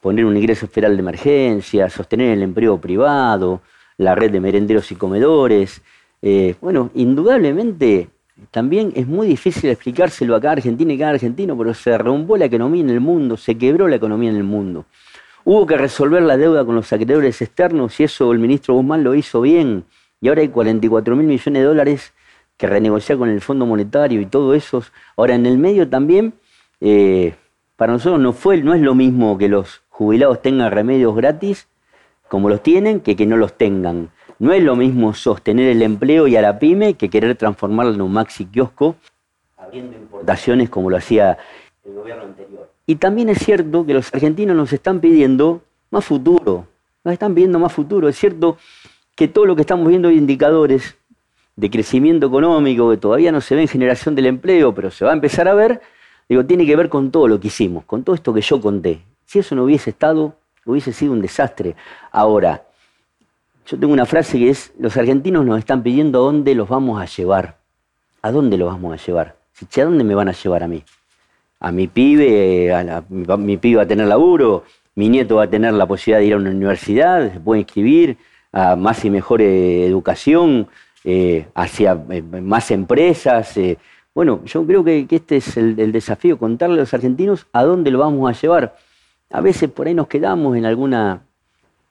[0.00, 3.60] poner un ingreso federal de emergencia, sostener el empleo privado,
[3.96, 5.82] la red de merenderos y comedores.
[6.22, 8.08] Eh, bueno, indudablemente
[8.50, 12.44] también es muy difícil explicárselo a cada argentino y cada argentino, pero se derrumbó la
[12.44, 14.86] economía en el mundo, se quebró la economía en el mundo.
[15.44, 19.14] Hubo que resolver la deuda con los acreedores externos y eso el ministro Guzmán lo
[19.14, 19.84] hizo bien.
[20.20, 22.12] Y ahora hay 44 mil millones de dólares
[22.58, 24.82] que renegociar con el Fondo Monetario y todo eso.
[25.16, 26.34] Ahora en el medio también,
[26.80, 27.34] eh,
[27.76, 31.68] para nosotros no, fue, no es lo mismo que los jubilados tengan remedios gratis
[32.28, 34.10] como los tienen que que no los tengan.
[34.38, 38.02] No es lo mismo sostener el empleo y a la pyme que querer transformarlo en
[38.02, 38.96] un maxi kiosco
[39.56, 41.38] abriendo importaciones como lo hacía
[41.84, 42.70] el gobierno anterior.
[42.86, 46.66] Y también es cierto que los argentinos nos están pidiendo más futuro,
[47.04, 48.08] nos están pidiendo más futuro.
[48.08, 48.58] Es cierto
[49.14, 50.97] que todo lo que estamos viendo hoy indicadores
[51.58, 55.10] de crecimiento económico, que todavía no se ve en generación del empleo, pero se va
[55.10, 55.80] a empezar a ver,
[56.28, 59.00] digo, tiene que ver con todo lo que hicimos, con todo esto que yo conté.
[59.26, 61.74] Si eso no hubiese estado, hubiese sido un desastre.
[62.12, 62.62] Ahora,
[63.66, 67.02] yo tengo una frase que es, los argentinos nos están pidiendo a dónde los vamos
[67.02, 67.58] a llevar.
[68.22, 69.34] ¿A dónde los vamos a llevar?
[69.60, 70.84] ¿A dónde me van a llevar a mí?
[71.58, 73.02] A mi pibe, a
[73.36, 74.62] mi, pibe va a tener laburo,
[74.94, 78.16] mi nieto va a tener la posibilidad de ir a una universidad, se puede inscribir
[78.52, 80.68] a más y mejor eh, educación,
[81.10, 83.58] eh, hacia eh, más empresas.
[84.14, 87.90] Bueno, yo creo que, este es el, el, desafío, contarle a los argentinos a dónde
[87.90, 88.76] lo vamos a llevar.
[89.30, 91.22] A veces por ahí nos quedamos en alguna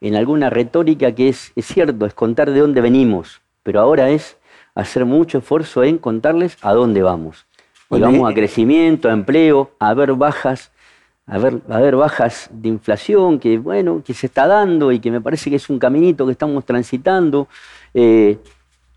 [0.02, 4.38] en alguna retórica que es, es cierto, es contar de dónde venimos, pero ahora es
[4.76, 7.46] hacer mucho esfuerzo en contarles a dónde vamos.
[7.90, 10.72] Y vamos a crecimiento, a empleo, a ver bajas,
[11.26, 15.10] a ver, a ver bajas de inflación que bueno, que se está dando y que
[15.10, 17.48] me parece que es un caminito que estamos transitando.
[17.94, 18.38] Eh,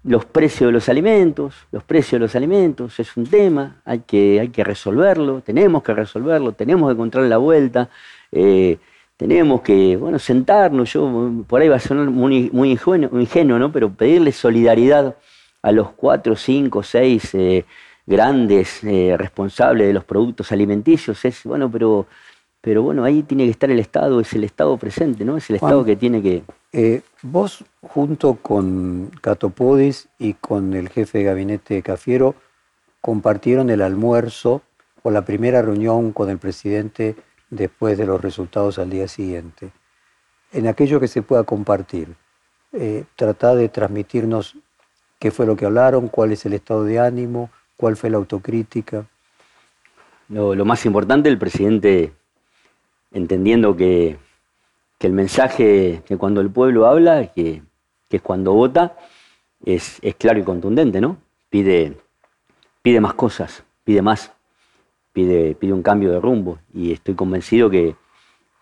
[0.02, 4.40] los precios de los alimentos, los precios de los alimentos es un tema, hay que,
[4.40, 7.90] hay que resolverlo, tenemos que resolverlo, tenemos que encontrar la vuelta,
[8.32, 8.78] eh,
[9.16, 13.70] tenemos que, bueno, sentarnos, yo por ahí va a sonar muy, muy ingenuo, ¿no?
[13.70, 15.16] Pero pedirle solidaridad
[15.60, 17.66] a los cuatro, cinco, seis eh,
[18.06, 22.06] grandes eh, responsables de los productos alimenticios es, bueno, pero,
[22.62, 25.36] pero bueno, ahí tiene que estar el Estado, es el Estado presente, ¿no?
[25.36, 27.02] Es el Estado que tiene que...
[27.22, 32.34] Vos, junto con Catopodis y con el jefe de gabinete Cafiero,
[33.00, 34.62] compartieron el almuerzo
[35.02, 37.16] o la primera reunión con el presidente
[37.50, 39.70] después de los resultados al día siguiente.
[40.52, 42.14] En aquello que se pueda compartir,
[42.72, 44.56] eh, tratar de transmitirnos
[45.18, 49.06] qué fue lo que hablaron, cuál es el estado de ánimo, cuál fue la autocrítica.
[50.28, 52.12] Lo, más importante, el presidente
[53.12, 54.16] entendiendo que,
[55.06, 57.62] el mensaje que cuando el pueblo habla, que,
[58.10, 58.96] es cuando vota,
[59.64, 61.16] es, claro y contundente, ¿no?
[61.48, 61.96] Pide,
[62.82, 64.32] pide más cosas, pide más,
[65.12, 66.58] pide, pide un cambio de rumbo.
[66.74, 67.96] Y estoy convencido que,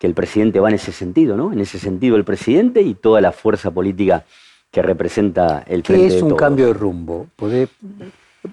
[0.00, 1.52] el presidente va en ese sentido, ¿no?
[1.52, 4.24] En ese sentido el presidente y toda la fuerza política
[4.70, 7.26] que representa el ¿Qué es un cambio de rumbo?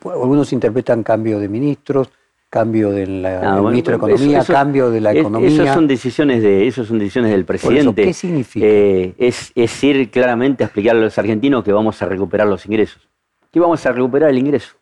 [0.06, 2.10] algunos interpretan cambio de ministros,
[2.56, 5.50] cambio del la, ministro de Economía, cambio de la economía.
[5.50, 8.06] Esas son decisiones de, eso son decisiones del presidente.
[8.06, 8.66] ¿Qué significa?
[8.66, 12.66] Eh, es, es, ir claramente a explicarle a los argentinos que vamos a recuperar los
[12.66, 13.10] ingresos.
[13.52, 14.78] Que vamos a recuperar el ingreso.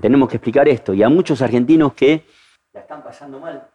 [0.00, 0.94] Tenemos que explicar esto.
[0.94, 2.24] Y a muchos argentinos que
[2.72, 3.68] la están pasando mal,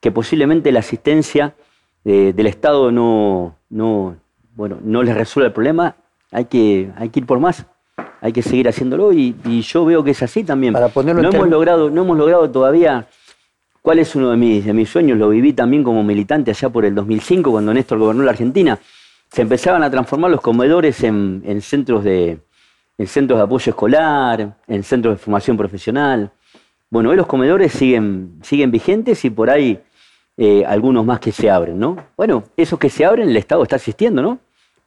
[0.00, 1.56] que posiblemente la asistencia
[2.04, 4.14] del Estado no, no,
[4.54, 5.96] bueno, no les resuelve el problema,
[6.30, 7.66] hay que, hay que ir por más
[8.22, 10.72] hay que seguir haciéndolo y, yo veo que es así también.
[10.72, 13.08] Para ponerlo no, hemos logrado, no hemos logrado todavía,
[13.82, 15.18] ¿cuál es uno de mis, de mis sueños?
[15.18, 18.78] Lo viví también como militante allá por el 2005, cuando Néstor gobernó la Argentina.
[19.28, 22.38] Se empezaban a transformar los comedores en, centros, de,
[22.96, 26.30] en centros de apoyo escolar, en centros de formación profesional.
[26.90, 29.80] Bueno, hoy los comedores siguen, siguen vigentes y por ahí
[30.36, 31.96] eh, algunos más que se abren, ¿no?
[32.16, 34.38] Bueno, esos que se abren, el Estado está asistiendo, ¿no?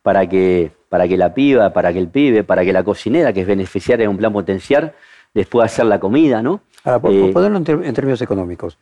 [0.04, 3.42] Para que para que la piba, para que el pibe, para que la cocinera, que
[3.42, 4.96] es beneficiaria de un plan potenciar,
[5.34, 6.62] les pueda hacer la comida, ¿no?
[6.86, 8.78] Ahora, por, eh, ponerlo en, términos económicos,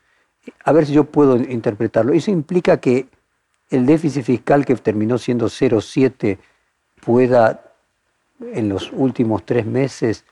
[0.64, 2.14] a ver si yo puedo interpretarlo.
[2.14, 3.08] ¿Eso implica que
[3.72, 6.38] el déficit fiscal que terminó siendo 0,7
[7.04, 7.64] pueda
[8.54, 10.24] en los últimos tres meses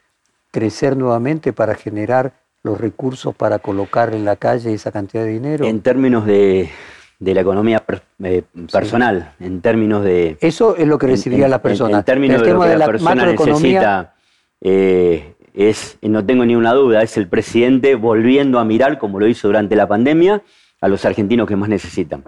[0.52, 5.66] crecer nuevamente para generar los recursos para colocar en la calle esa cantidad de dinero?
[5.66, 6.70] En términos de,
[7.22, 7.84] de la economía
[8.24, 10.38] eh, personal, en términos de...
[10.42, 12.00] Eso es lo que recibiría la persona.
[12.00, 14.16] En, términos de lo que la, persona necesita,
[14.60, 19.28] eh, es, no tengo ni una duda, es el presidente volviendo a mirar, como lo
[19.28, 20.42] hizo durante la pandemia,
[20.82, 22.24] a los argentinos que más necesitan.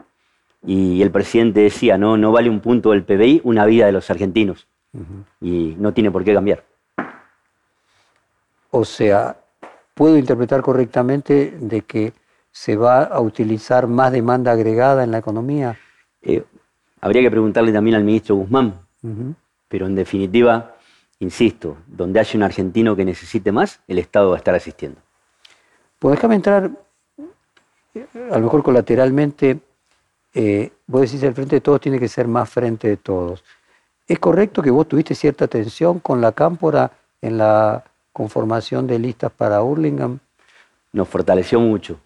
[0.63, 4.12] Y el presidente decía, no, no vale un punto del PBI una vida de los
[4.12, 4.67] argentinos.
[5.41, 6.63] Y no tiene por qué cambiar.
[8.69, 9.38] O sea,
[9.95, 12.13] puedo interpretar correctamente de que
[12.54, 15.78] se va a utilizar más demanda agregada en la economía?
[16.22, 16.44] Eh,
[17.02, 18.80] habría que preguntarle también al ministro Guzmán,
[19.68, 20.76] pero en definitiva,
[21.20, 25.02] insisto, donde haya un argentino que necesite más, el Estado va a estar asistiendo.
[25.98, 26.70] Pues déjame entrar,
[28.32, 29.60] a lo mejor colateralmente,
[30.36, 33.44] eh, vos decís el frente de todos tiene que ser más frente de todos.
[34.08, 39.32] ¿Es correcto que vos tuviste cierta tensión con la cámpora en la conformación de listas
[39.32, 40.20] para Hurlingham?
[40.92, 42.00] Nos fortaleció mucho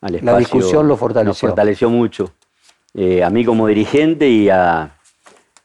[0.00, 1.28] la discusión lo fortaleció.
[1.28, 2.32] Nos fortaleció mucho.
[2.94, 4.96] Eh, a mí como dirigente y, a,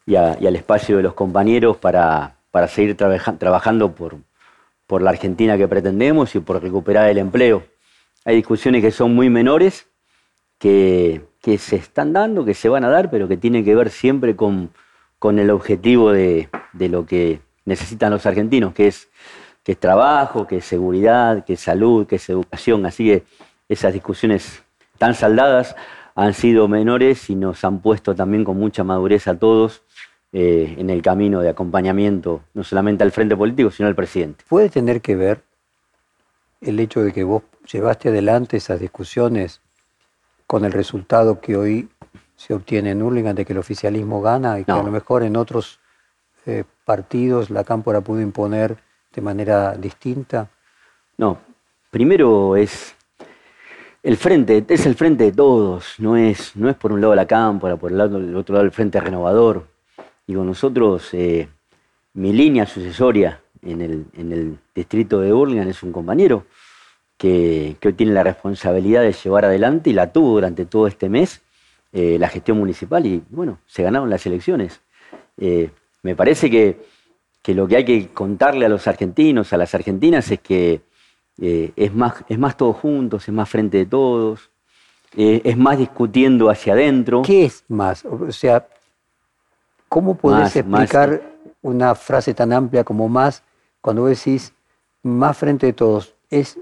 [0.06, 4.18] y, al espacio de los compañeros para, para seguir trabajando por,
[4.88, 7.64] por la Argentina que pretendemos y por recuperar el empleo.
[8.26, 9.88] Hay discusiones que son muy menores,
[10.60, 13.90] que, que se están dando, que se van a dar, pero que tienen que ver
[13.90, 14.72] siempre con,
[15.20, 19.10] con el objetivo de, de, lo que necesitan los argentinos, que es,
[19.64, 22.86] que es trabajo, que es seguridad, que es salud, que es educación.
[22.86, 23.24] Así que
[23.74, 24.64] esas discusiones
[24.98, 25.76] tan saldadas
[26.16, 29.84] han sido menores y nos han puesto también con mucha madurez a todos
[30.32, 34.44] eh, en el camino de acompañamiento, no solamente al frente político, sino al presidente.
[34.48, 35.44] ¿Puede tener que ver
[36.62, 39.62] el hecho de que vos llevaste adelante esas discusiones
[40.48, 41.90] con el resultado que hoy
[42.36, 45.36] se obtiene en Hurlingham de que el oficialismo gana y que a lo mejor en
[45.36, 45.80] otros
[46.46, 48.78] eh, partidos la cámpora pudo imponer
[49.14, 50.50] de manera distinta?
[51.18, 51.38] No,
[51.92, 52.96] primero es
[54.04, 57.26] el frente, es el frente de todos, no es, no es por un lado la
[57.26, 58.02] cámpora, por el,
[58.36, 59.66] otro lado el frente renovador.
[60.28, 61.48] Digo, nosotros, eh,
[62.14, 66.46] mi línea sucesoria en el, distrito de Burlingame es un compañero
[67.18, 71.42] que, hoy tiene la responsabilidad de llevar adelante y la tuvo durante todo este mes
[71.94, 74.82] eh, la gestión municipal y bueno, se ganaron las elecciones.
[75.38, 75.70] Eh,
[76.02, 76.78] me parece que
[77.54, 80.82] lo que hay que contarle a los argentinos, a las argentinas, es que
[81.42, 84.52] eh, es, más, es más todos juntos, es más frente de todos,
[85.16, 87.22] eh, es más discutiendo hacia adentro.
[87.22, 88.06] ¿Qué es más?
[88.06, 88.68] O sea,
[89.90, 91.22] ¿cómo podés explicar
[91.62, 93.44] una frase tan amplia como más
[93.82, 94.54] cuando decís
[95.02, 96.14] más frente de todos?
[96.30, 96.58] ¿Es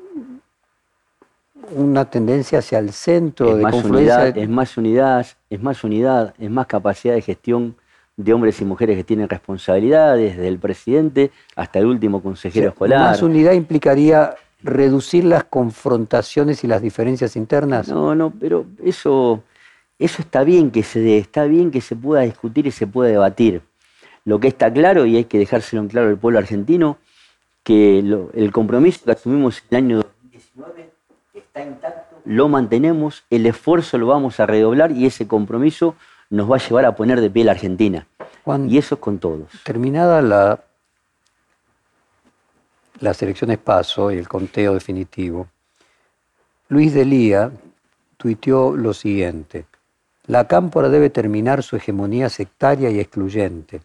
[1.73, 4.27] una tendencia hacia el centro de confluencia?
[4.27, 7.75] es más unidad, es más unidad, es más capacidad de gestión
[8.17, 12.99] de hombres y mujeres que tienen responsabilidades, desde el presidente hasta el último consejero escolar.
[12.99, 17.87] Más unidad implicaría reducir las confrontaciones y las diferencias internas?
[17.87, 19.43] No, no, pero eso,
[19.99, 23.09] eso está bien que se dé, está bien que se pueda discutir y se pueda
[23.09, 23.61] debatir.
[24.25, 26.97] Lo que está claro, y hay que dejárselo en claro al pueblo argentino,
[27.63, 30.89] que el compromiso que asumimos en el año 2019
[31.33, 35.95] está intacto, lo mantenemos, el esfuerzo lo vamos a redoblar y ese compromiso
[36.29, 38.07] nos va a llevar a poner de pie la Argentina.
[38.67, 39.49] y eso es con todos.
[39.63, 40.63] Terminada la
[43.01, 45.47] las elecciones paso y el conteo definitivo,
[46.69, 47.51] Luis Delía
[48.17, 49.65] tuiteó lo siguiente,
[50.27, 53.81] la cámpora debe terminar su hegemonía sectaria y excluyente,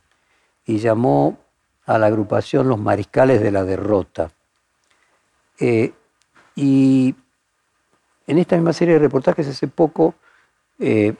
[0.65, 1.39] y llamó
[1.87, 4.31] a la agrupación los mariscales de la derrota.
[5.59, 5.93] Eh,
[6.55, 7.15] y
[8.27, 10.15] en esta misma serie de reportajes hace poco,
[10.79, 11.15] eh,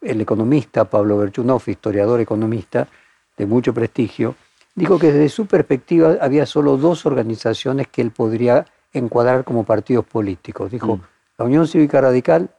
[0.00, 2.88] el economista Pablo Berchunov, historiador economista
[3.36, 4.34] de mucho prestigio,
[4.74, 10.04] dijo que desde su perspectiva había solo dos organizaciones que él podría encuadrar como partidos
[10.04, 10.70] políticos.
[10.70, 11.02] Dijo mm.
[11.38, 12.50] la Unión Cívica Radical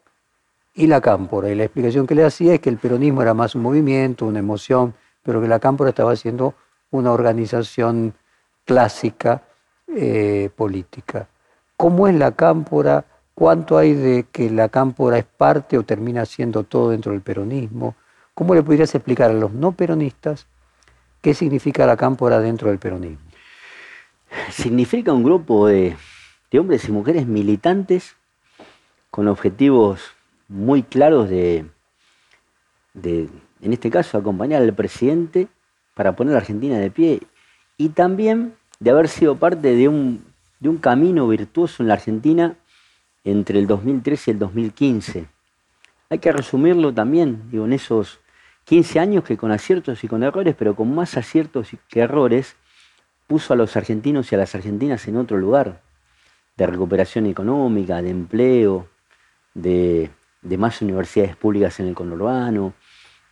[0.74, 1.50] y la Cámpora.
[1.50, 4.40] Y la explicación que le hacía es que el peronismo era más un movimiento, una
[4.40, 4.94] emoción,
[5.24, 6.56] pero que la Cámpora estaba siendo
[6.92, 8.14] una organización
[8.66, 9.44] clásica
[9.88, 11.28] eh, política.
[11.78, 13.06] ¿Cómo es la Cámpora?
[13.34, 17.96] ¿Cuánto hay de que la Cámpora es parte o termina siendo todo dentro del peronismo?
[18.34, 20.48] ¿Cómo le podrías explicar a los no peronistas
[21.22, 23.20] ¿Qué significa la cámpora dentro del peronismo?
[24.50, 25.96] Significa un grupo de,
[26.58, 28.16] hombres y mujeres militantes
[29.12, 30.02] con objetivos
[30.48, 31.66] muy claros de,
[32.96, 35.48] en este caso, acompañar al presidente
[35.94, 37.22] para poner a Argentina de pie
[37.78, 40.26] y también de haber sido parte de un,
[40.60, 42.56] de un camino virtuoso en la Argentina
[43.24, 45.28] entre el 2013 y el 2015.
[46.10, 48.21] Hay que resumirlo también, digo, en esos
[48.72, 52.56] 15 años que con aciertos y con errores, pero con más aciertos que errores,
[53.28, 55.82] puso a los argentinos y a las argentinas en otro lugar,
[56.56, 58.88] de recuperación económica, de empleo,
[59.54, 60.10] de,
[60.58, 62.74] más universidades públicas en el conurbano,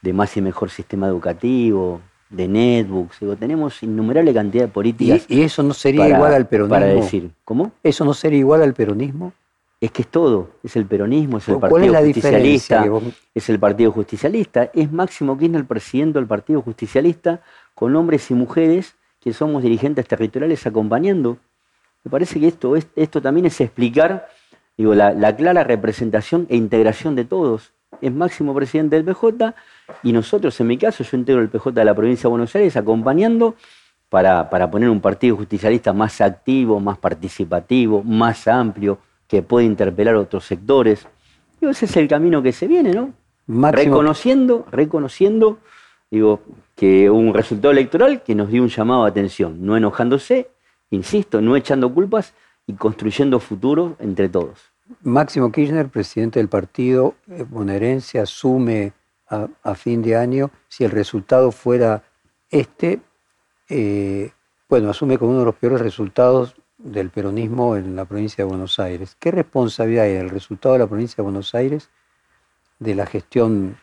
[0.02, 3.20] de más y mejor sistema educativo, de netbooks.
[3.40, 5.26] tenemos innumerable cantidad de políticas.
[5.30, 6.76] ¿Y, eso no sería igual al peronismo?
[6.76, 7.72] Para decir, ¿cómo?
[7.82, 9.32] ¿Eso no sería igual al peronismo?
[9.82, 12.86] Es que es todo, es el peronismo, es el Partido Justicialista,
[13.34, 17.42] es el Partido Justicialista, es Máximo Kirchner el presidente del Partido Justicialista,
[17.76, 21.38] con hombres y mujeres que somos dirigentes territoriales acompañando.
[22.04, 24.28] Me parece que esto, esto también es explicar
[24.78, 27.72] digo, la, clara representación e integración de todos.
[28.02, 29.56] Es máximo presidente del PJ
[30.04, 32.76] y nosotros, en mi caso, yo integro el PJ de la provincia de Buenos Aires
[32.76, 33.56] acompañando
[34.10, 40.16] para, para poner un partido justicialista más activo, más participativo, más amplio, que puede interpelar
[40.16, 41.08] otros sectores.
[41.62, 43.14] Y ese es el camino que se viene, ¿no?
[43.48, 45.60] Reconociendo, reconociendo,
[46.12, 46.42] digo,
[46.76, 50.50] que hubo un resultado electoral que nos dio un llamado de atención, no enojándose,
[50.90, 52.34] insisto, no echando culpas
[52.68, 54.72] y construyendo futuro entre todos.
[55.04, 57.16] Máximo Kirchner, presidente del partido
[57.50, 58.94] bonaerense, asume
[59.28, 62.04] a, fin de año, si el resultado fuera
[62.50, 63.00] este,
[63.70, 64.32] eh,
[64.68, 68.80] bueno, asume con uno de los peores resultados del peronismo en la provincia de Buenos
[68.80, 69.16] Aires.
[69.20, 71.90] ¿Qué responsabilidad hay el resultado de la provincia de Buenos Aires
[72.80, 73.78] de la gestión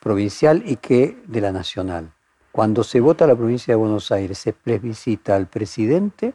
[0.00, 2.12] provincial y qué de la nacional?
[2.50, 6.34] Cuando se vota la provincia de Buenos Aires, ¿se plebiscita al presidente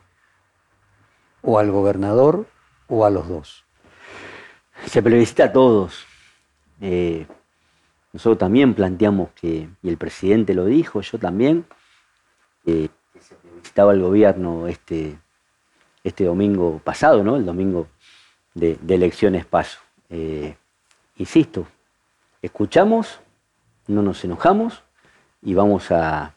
[1.41, 2.47] o al gobernador
[2.88, 3.65] o a los dos?
[4.86, 6.06] Se plebiscita a todos.
[6.80, 7.25] Eh,
[8.13, 11.65] nosotros también planteamos que, y el presidente lo dijo, yo también,
[12.63, 15.17] que se plebiscitaba al gobierno este,
[16.06, 17.36] este domingo pasado, ¿no?
[17.36, 17.88] El domingo
[18.54, 19.80] de, elecciones paso.
[20.10, 20.56] Eh,
[21.17, 21.67] insisto,
[22.44, 23.19] escuchamos,
[23.88, 24.84] no nos enojamos
[25.42, 26.32] y vamos a,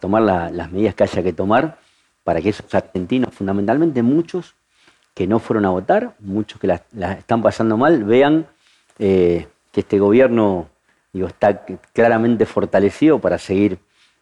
[0.00, 1.78] tomar las medidas que haya que tomar
[2.22, 4.54] para que esos argentinos, fundamentalmente muchos
[5.14, 8.46] que no fueron a votar, muchos que la, están pasando mal, vean
[8.98, 10.68] eh, que este gobierno
[11.14, 11.64] está
[11.94, 13.78] claramente fortalecido para seguir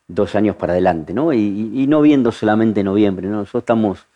[0.07, 1.33] dos años para adelante, ¿no?
[1.33, 3.39] Y, y no viendo solamente noviembre, ¿no?
[3.39, 4.07] Nosotros estamos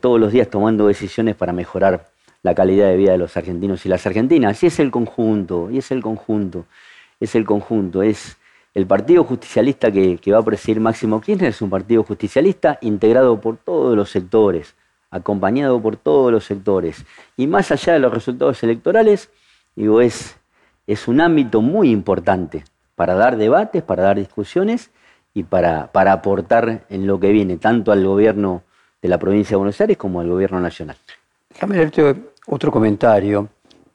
[0.00, 2.08] todos los días tomando decisiones para mejorar
[2.42, 4.62] la calidad de vida de los argentinos y las argentinas.
[4.62, 6.66] Y es el conjunto, y es el conjunto,
[7.20, 8.36] es el conjunto, es
[8.74, 13.58] el partido justicialista que, va a presidir Máximo Kirchner es un partido justicialista integrado por
[13.58, 14.74] todos los sectores,
[15.10, 17.04] acompañado por todos los sectores.
[17.36, 19.30] Y más allá de los resultados electorales,
[19.76, 20.36] digo, es,
[20.86, 22.64] es un ámbito muy importante
[22.94, 24.90] para dar debates, para dar discusiones
[25.34, 28.62] y para, para aportar en lo que viene, tanto al gobierno
[29.02, 30.96] de la provincia de Buenos Aires como al gobierno nacional.
[31.50, 32.14] Déjame leerte
[32.46, 33.48] otro comentario.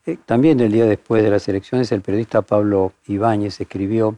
[0.05, 4.17] Eh, también del día después de las elecciones, el periodista Pablo Ibáñez escribió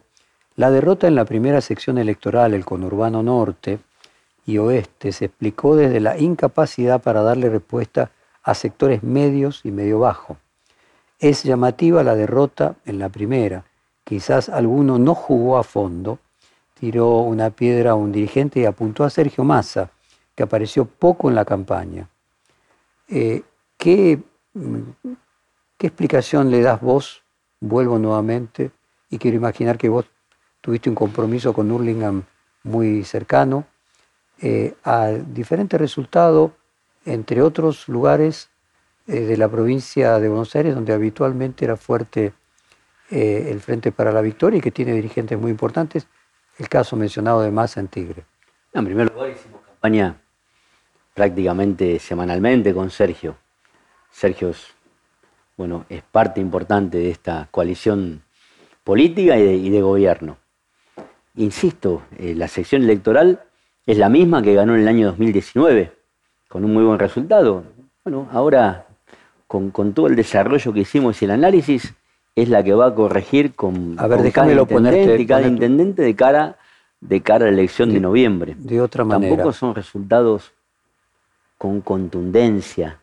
[0.55, 3.79] la derrota en la primera sección electoral, el conurbano norte
[4.45, 8.11] y oeste, se explicó desde la incapacidad para darle respuesta
[8.43, 10.37] a sectores medios y medio bajo.
[11.19, 13.63] Es llamativa la derrota en la primera.
[14.03, 16.17] Quizás alguno no jugó a fondo,
[16.79, 19.91] tiró una piedra a un dirigente y apuntó a Sergio Massa,
[20.39, 22.07] que apareció poco en la campaña.
[23.09, 23.43] Eh,
[23.75, 24.21] ¿qué,
[25.77, 27.23] ¿Qué explicación le das vos?
[27.59, 28.71] Vuelvo nuevamente
[29.09, 30.05] y quiero imaginar que vos
[30.61, 32.23] tuviste un compromiso con Hurlingham
[32.63, 33.65] muy cercano,
[34.41, 36.51] eh, a diferentes resultados,
[37.03, 38.49] entre otros lugares
[39.07, 42.31] eh, de la provincia de Buenos Aires, donde habitualmente era fuerte
[43.11, 46.07] eh, el Frente para la Victoria y que tiene dirigentes muy importantes,
[46.57, 48.23] el caso mencionado de Massa en Tigre.
[48.71, 50.18] En primer lugar, hicimos campaña
[51.13, 53.37] prácticamente semanalmente con Sergio.
[54.11, 54.67] Sergio es,
[55.57, 58.23] bueno, es parte importante de esta coalición
[58.83, 60.37] política y de gobierno
[61.39, 63.39] insisto, eh, la sección electoral
[63.85, 65.91] es la misma que ganó en el año 2019,
[66.47, 67.63] con un muy buen resultado.
[68.03, 68.85] Bueno, ahora
[69.47, 71.93] con, todo el desarrollo que hicimos y el análisis,
[72.35, 76.57] es la que va a corregir con, a ver, cada, intendente, cada intendente de cara,
[77.01, 78.55] de cara a la elección de, noviembre.
[78.57, 79.35] De otra manera.
[79.35, 80.53] Tampoco son resultados
[81.59, 82.99] con contundencia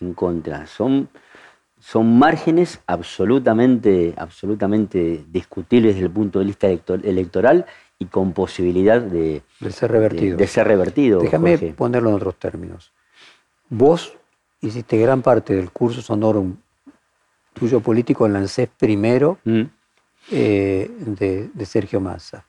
[0.00, 0.66] en contra.
[0.66, 1.10] Son
[1.78, 7.66] son márgenes absolutamente, absolutamente discutibles desde el punto de vista electoral
[7.98, 10.36] y con posibilidad de, ser revertido.
[10.36, 12.92] De, ser revertido Déjame ponerlo en otros términos.
[13.68, 14.14] Vos
[14.60, 16.56] hiciste gran parte del curso sonorum
[17.52, 19.62] tuyo político en la ANSES primero mm.
[20.32, 20.90] eh,
[21.54, 22.46] de, Sergio Massa.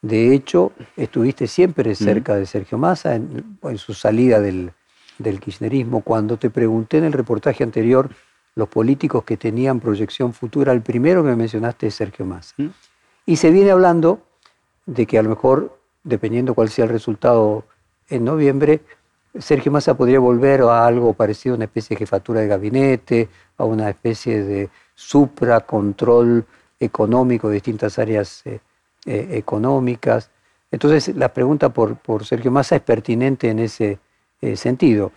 [0.00, 1.94] De hecho, estuviste siempre mm.
[1.94, 4.72] cerca de Sergio Massa en, en su salida del,
[5.18, 6.00] del kirchnerismo.
[6.02, 8.10] Cuando te pregunté en el reportaje anterior
[8.54, 10.72] los políticos que tenían proyección futura.
[10.72, 12.54] El primero que me mencionaste es Sergio Massa.
[12.56, 12.70] ¿Mm?
[13.26, 14.20] Y se viene hablando
[14.84, 17.64] de que a lo mejor, dependiendo cuál sea el resultado
[18.08, 18.80] en noviembre,
[19.38, 23.64] Sergio Massa podría volver a algo parecido a una especie de jefatura de gabinete, a
[23.64, 26.44] una especie de supracontrol
[26.80, 28.60] económico de distintas áreas eh,
[29.06, 30.30] eh, económicas.
[30.70, 33.98] Entonces, la pregunta por, por, Sergio Massa es pertinente en ese
[34.40, 35.12] eh, sentido.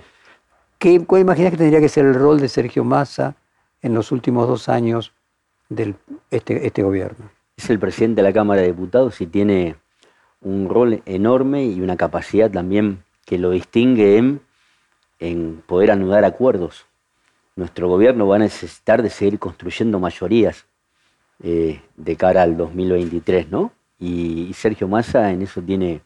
[0.81, 3.35] ¿Qué, ¿Cuál imaginas que tendría que ser el rol de Sergio Massa
[3.83, 5.13] en los últimos dos años
[5.69, 5.93] de
[6.31, 7.29] este, este gobierno?
[7.55, 9.75] Es el presidente de la Cámara de Diputados y tiene
[10.41, 14.41] un rol enorme y una capacidad también que lo distingue en,
[15.19, 16.87] en poder anudar acuerdos.
[17.55, 20.65] Nuestro gobierno va a necesitar de seguir construyendo mayorías
[21.43, 23.71] eh, de cara al 2023, ¿no?
[23.99, 26.01] Y, Sergio Massa en eso tiene,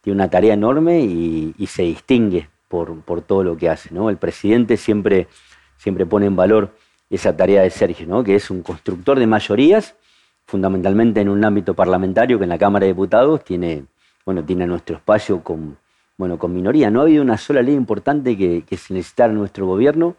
[0.00, 2.48] tiene una tarea enorme y, y se distingue
[3.04, 3.94] por, todo lo que hace.
[3.94, 4.10] ¿no?
[4.10, 5.28] El presidente siempre,
[5.76, 6.70] siempre pone en valor
[7.08, 8.24] esa tarea de Sergio, ¿no?
[8.24, 9.94] que es un constructor de mayorías,
[10.46, 13.84] fundamentalmente en un ámbito parlamentario que en la Cámara de Diputados tiene,
[14.26, 15.76] bueno, tiene nuestro espacio con,
[16.16, 16.90] bueno, con minoría.
[16.90, 20.16] No ha habido una sola ley importante que, se necesitara en nuestro gobierno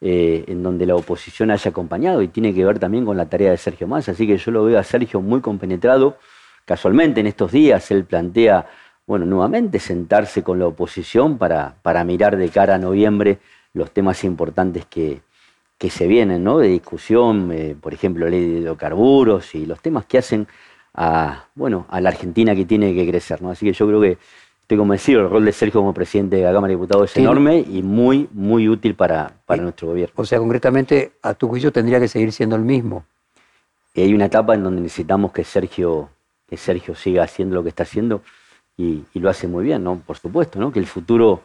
[0.00, 3.50] eh, en donde la oposición haya acompañado y tiene que ver también con la tarea
[3.50, 4.08] de Sergio Más.
[4.08, 6.16] Así que yo lo veo a Sergio muy compenetrado.
[6.64, 8.66] Casualmente en estos días él plantea
[9.08, 13.38] bueno, nuevamente sentarse con la oposición para, para mirar de cara a noviembre
[13.72, 15.22] los temas importantes que,
[15.78, 16.58] que se vienen, ¿no?
[16.58, 20.46] De discusión, eh, por ejemplo, ley de hidrocarburos y los temas que hacen
[20.92, 23.48] a, bueno, a la Argentina que tiene que crecer, ¿no?
[23.48, 24.18] Así que yo creo que
[24.60, 27.64] estoy convencido, el rol de Sergio como presidente de la Cámara de Diputados es enorme
[27.66, 30.12] y muy, muy útil para, para nuestro gobierno.
[30.16, 33.06] O sea, concretamente, a tu juicio tendría que seguir siendo el mismo.
[33.94, 36.10] Y hay una etapa en donde necesitamos que Sergio,
[36.46, 38.20] que Sergio siga haciendo lo que está haciendo
[38.78, 39.98] y, lo hace muy bien, ¿no?
[39.98, 40.72] Por supuesto, ¿no?
[40.72, 41.42] Que el futuro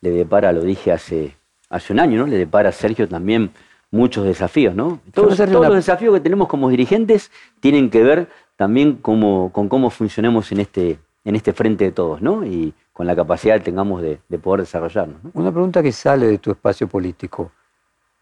[0.00, 1.36] le depara, lo dije hace,
[1.68, 2.26] hace un año, ¿no?
[2.26, 3.50] Le depara a Sergio también
[3.90, 5.00] muchos desafíos, ¿no?
[5.12, 10.60] Todos, los desafíos que tenemos como dirigentes tienen que ver también con cómo funcionemos en
[10.60, 12.44] este, en este frente de todos, ¿no?
[12.46, 15.20] Y con la capacidad que tengamos de, poder desarrollarnos.
[15.34, 17.52] Una pregunta que sale de tu espacio político.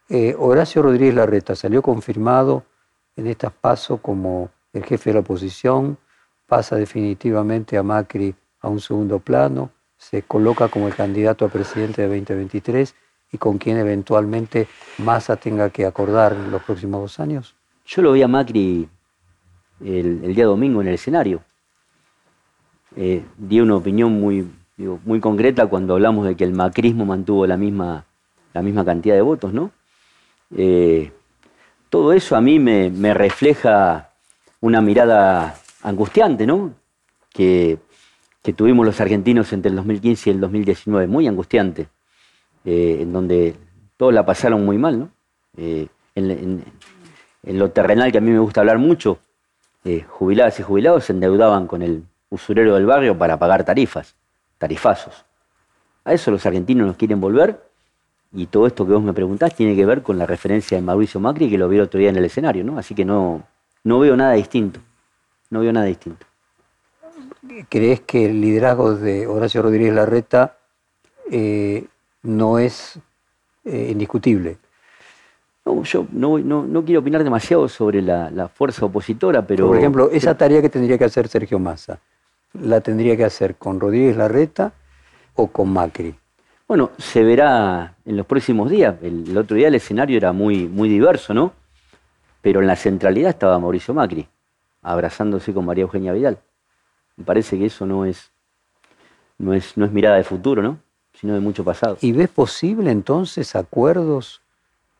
[0.08, 2.64] Eh, Horacio Rodríguez Larreta salió confirmado
[3.16, 5.98] en estas pasos como el jefe de la oposición,
[6.46, 8.34] pasa definitivamente a Macri
[8.66, 12.94] a un segundo plano, se coloca como el candidato a presidente de 2023
[13.32, 14.66] y con quien eventualmente
[14.98, 17.54] Massa tenga que acordar en los próximos dos años?
[17.86, 18.88] Yo lo vi a Macri
[19.84, 21.42] el, día domingo en el escenario.
[22.96, 28.04] Eh, una opinión muy, muy concreta cuando hablamos de que el macrismo mantuvo la misma,
[28.52, 29.70] la misma cantidad de votos, ¿no?
[30.56, 31.12] Eh,
[31.88, 34.10] todo eso a mí me, me, refleja
[34.60, 36.74] una mirada angustiante, ¿no?
[37.30, 37.78] Que,
[38.46, 41.88] que, tuvimos los argentinos entre el 2015 y el 2019, muy angustiante,
[42.64, 43.56] eh, en donde
[43.96, 45.10] todos la pasaron muy mal, ¿no?
[45.56, 46.64] en,
[47.46, 49.18] en lo terrenal que a mí me gusta hablar mucho,
[49.84, 54.16] eh, jubiladas y jubilados se endeudaban con el usurero del barrio para pagar tarifas,
[54.58, 55.24] tarifazos.
[56.04, 57.62] A eso los argentinos nos quieren volver
[58.32, 61.20] y todo esto que vos me preguntás tiene que ver con la referencia de Mauricio
[61.20, 62.78] Macri que lo vi otro día en el escenario, ¿no?
[62.78, 63.44] Así que no,
[63.84, 64.80] no veo nada distinto,
[65.50, 66.26] no veo nada distinto.
[67.68, 70.56] ¿Crees que el liderazgo de Horacio Rodríguez Larreta
[71.30, 71.86] eh,
[72.22, 72.98] no es
[73.64, 74.58] eh, indiscutible?
[75.64, 79.66] No, yo no, quiero opinar demasiado sobre la, fuerza opositora, pero...
[79.66, 81.98] Por ejemplo, esa tarea que tendría que hacer Sergio Massa,
[82.52, 84.72] ¿la tendría que hacer con Rodríguez Larreta
[85.34, 86.14] o con Macri?
[86.68, 88.96] Bueno, se verá en los próximos días.
[89.02, 91.52] El, otro día el escenario era muy, muy diverso, ¿no?
[92.42, 94.28] Pero en la centralidad estaba Mauricio Macri,
[94.82, 96.38] abrazándose con María Eugenia Vidal.
[97.16, 98.30] Me parece que eso no es,
[99.38, 100.78] no es, no es mirada de futuro, ¿no?
[101.14, 101.96] Sino de mucho pasado.
[102.00, 104.42] ¿Y ves posible entonces acuerdos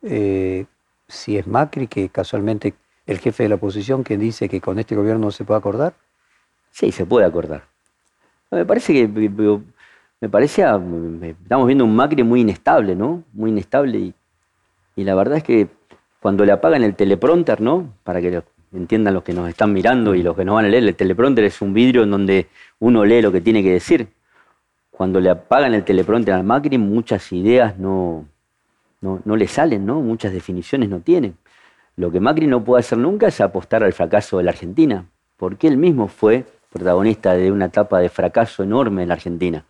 [0.03, 0.65] eh,
[1.09, 2.75] si es Macri, que casualmente
[3.07, 5.95] el jefe de la oposición, quien dice que con este gobierno no se puede acordar?
[6.71, 7.65] Sí, se puede acordar.
[8.51, 13.25] Me parece que me parece estamos viendo un Macri muy inestable, ¿no?
[13.33, 14.15] Muy inestable y,
[14.95, 15.69] y la verdad es que
[16.21, 17.93] cuando le apagan el teleprompter, ¿no?
[18.03, 18.43] Para que
[18.73, 21.45] entiendan los que nos están mirando y los que nos van a leer, el teleprompter
[21.45, 22.47] es un vidrio en donde
[22.79, 24.09] uno lee lo que tiene que decir.
[24.91, 28.27] Cuando le apagan el teleprompter al Macri, muchas ideas no,
[29.01, 30.01] no, le salen, ¿no?
[30.01, 31.37] Muchas definiciones no tienen.
[31.97, 35.07] Lo que Macri no puede hacer nunca es apostar al fracaso de la Argentina,
[35.37, 39.65] porque él mismo fue protagonista de una etapa de fracaso enorme en la Argentina.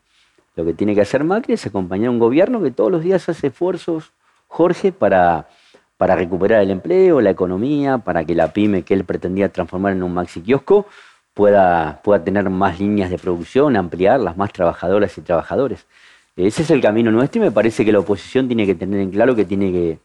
[0.57, 3.28] Lo que tiene que hacer Macri es acompañar a un gobierno que todos los días
[3.28, 4.12] hace esfuerzos,
[4.49, 5.49] Jorge, para,
[5.97, 10.03] para recuperar el empleo, la economía, para que la pyme que él pretendía transformar en
[10.03, 10.86] un maxi kiosco
[11.34, 15.86] pueda, pueda tener más líneas de producción, ampliar las más trabajadoras y trabajadores.
[16.36, 19.11] Ese es el camino nuestro y me parece que la oposición tiene que tener en
[19.11, 19.99] claro que tiene que,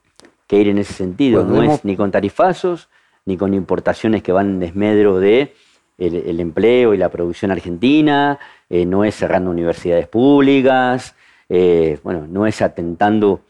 [0.58, 1.46] ir en ese sentido.
[1.46, 2.90] no es ni con tarifazos,
[3.26, 5.54] ni con importaciones que van en desmedro de
[5.98, 8.40] el, empleo y la producción argentina,
[8.70, 11.16] eh, no es cerrando universidades públicas,
[11.48, 13.42] eh, bueno, no es atentando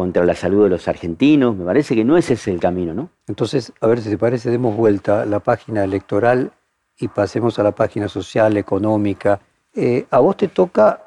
[0.00, 1.54] contra la salud de los argentinos.
[1.54, 3.10] Me parece que no ese es el camino, ¿no?
[3.26, 6.52] Entonces, a ver si te parece, demos vuelta a la página electoral
[6.98, 9.40] y pasemos a la página social, económica.
[9.74, 11.02] Eh, a vos te toca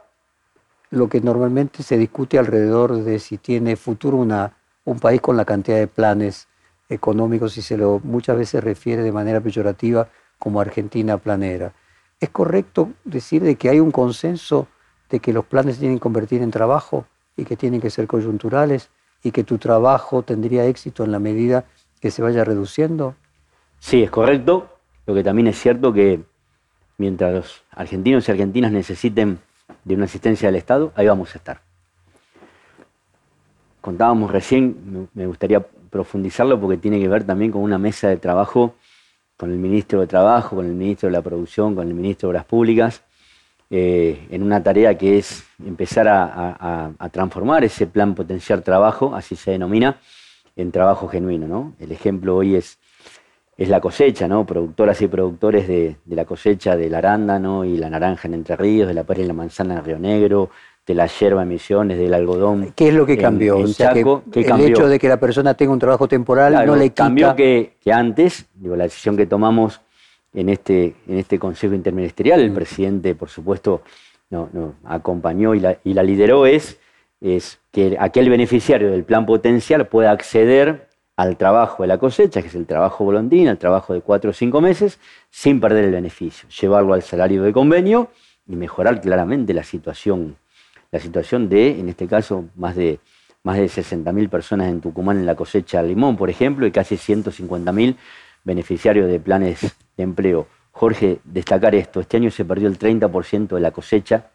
[0.91, 5.45] lo que normalmente se discute alrededor de si tiene futuro una, un país con la
[5.45, 6.47] cantidad de planes
[6.87, 11.73] económicos y se lo muchas veces refiere de manera peyorativa como Argentina planera.
[12.19, 14.67] ¿Es correcto decir de que hay un consenso
[15.09, 18.07] de que los planes se tienen que convertir en trabajo y que tienen que ser
[18.07, 18.89] coyunturales
[19.23, 21.65] y que tu trabajo tendría éxito en la medida
[21.99, 23.15] que se vaya reduciendo?
[23.79, 24.69] Sí, es correcto.
[25.05, 26.21] Lo que también es cierto que
[26.97, 29.39] mientras los argentinos y argentinas necesiten
[29.83, 31.61] de una asistencia del Estado, ahí vamos a estar.
[33.81, 38.75] Contábamos recién, me gustaría profundizarlo porque tiene que ver también con una mesa de trabajo
[39.37, 42.31] con el ministro de Trabajo, con el ministro de la Producción, con el ministro de
[42.31, 43.03] Obras Públicas,
[43.75, 49.49] eh, en una tarea que es empezar a, transformar ese plan potenciar trabajo, así se
[49.49, 49.97] denomina,
[50.55, 51.47] en trabajo genuino.
[51.47, 51.73] ¿no?
[51.79, 52.77] El ejemplo hoy es
[53.57, 54.45] es la cosecha, ¿no?
[54.45, 58.93] Productoras y productores de, la cosecha del arándano y la naranja en Entre Ríos, de
[58.93, 60.49] la pera y la manzana en Río Negro,
[60.85, 62.73] de la yerba en Misiones, del algodón.
[62.75, 63.57] ¿Qué es lo que cambió?
[63.57, 67.05] el hecho de que la persona tenga un trabajo temporal no le quita...
[67.05, 69.81] cambió que, que, antes, digo, la decisión que tomamos
[70.33, 72.55] en este, en este Consejo Interministerial, el mm.
[72.55, 73.81] presidente, por supuesto,
[74.29, 76.79] no, no, acompañó y la, y la lideró, es,
[77.21, 82.47] es que aquel beneficiario del plan potencial pueda acceder al trabajo de la cosecha, que
[82.47, 86.49] es el trabajo voluntario, el trabajo de cuatro o cinco meses, sin perder el beneficio,
[86.49, 88.09] llevarlo al salario de convenio
[88.47, 90.35] y mejorar claramente la situación,
[90.91, 92.99] la situación de, en este caso, más de,
[93.43, 96.95] más de 60.000 personas en Tucumán en la cosecha de limón, por ejemplo, y casi
[96.95, 97.95] 150.000
[98.43, 100.47] beneficiarios de planes empleo.
[100.71, 104.31] Jorge, destacar esto, este año se perdió el 30% de la cosecha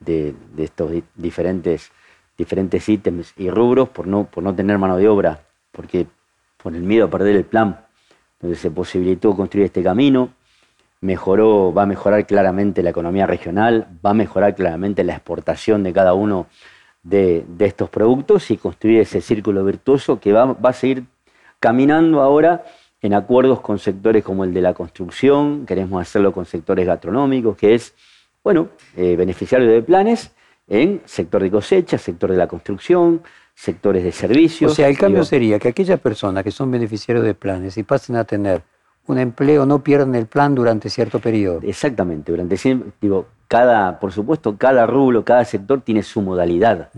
[0.00, 1.90] de, estos diferentes,
[2.36, 5.40] diferentes ítems y rubros por no, por no tener mano de obra
[5.76, 6.06] porque
[6.62, 7.84] por el miedo a perder el plan,
[8.40, 10.30] donde se posibilitó construir este camino,
[11.00, 15.92] mejoró, va a mejorar claramente la economía regional, va a mejorar claramente la exportación de
[15.92, 16.46] cada uno
[17.02, 21.04] de, estos productos y construir ese círculo virtuoso que va, a seguir
[21.60, 22.64] caminando ahora
[23.06, 27.74] en acuerdos con sectores como el de la construcción, queremos hacerlo con sectores gastronómicos, que
[27.74, 27.94] es,
[28.42, 30.32] bueno, eh, beneficiario de planes
[30.68, 33.22] en sector de cosecha, sector de la construcción,
[33.54, 34.72] sectores de servicios.
[34.72, 38.16] O sea, el cambio sería que aquellas personas que son beneficiarios de planes y pasen
[38.16, 38.62] a tener
[39.06, 41.60] un empleo no pierdan el plan durante cierto periodo.
[41.62, 42.56] Exactamente, durante
[43.00, 46.90] digo, cada, por supuesto, cada rublo, cada sector tiene su modalidad.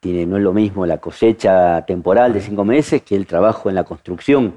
[0.00, 3.74] tiene, no es lo mismo la cosecha temporal de cinco meses que el trabajo en
[3.74, 4.54] la construcción.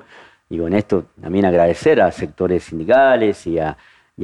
[0.49, 3.77] Y con esto también agradecer a sectores sindicales y a,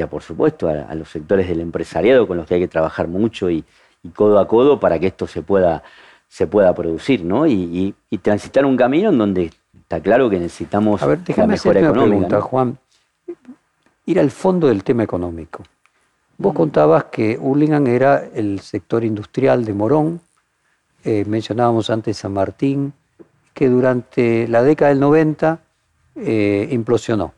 [0.10, 3.64] por supuesto, a, los sectores del empresariado con los que hay que trabajar mucho y,
[4.16, 5.82] codo a codo para que esto se pueda,
[6.28, 7.48] se pueda producir, ¿no?
[7.48, 12.06] Y, transitar un camino en donde está claro que necesitamos a ver, la mejora económica.
[12.06, 12.78] Una pregunta, Juan.
[14.06, 15.64] Ir al fondo del tema económico.
[16.38, 20.22] Vos contabas que Hurlingham era el sector industrial de Morón,
[21.04, 22.94] eh, mencionábamos antes San Martín,
[23.54, 25.60] que durante la década del 90
[26.16, 27.34] eh, implosionó.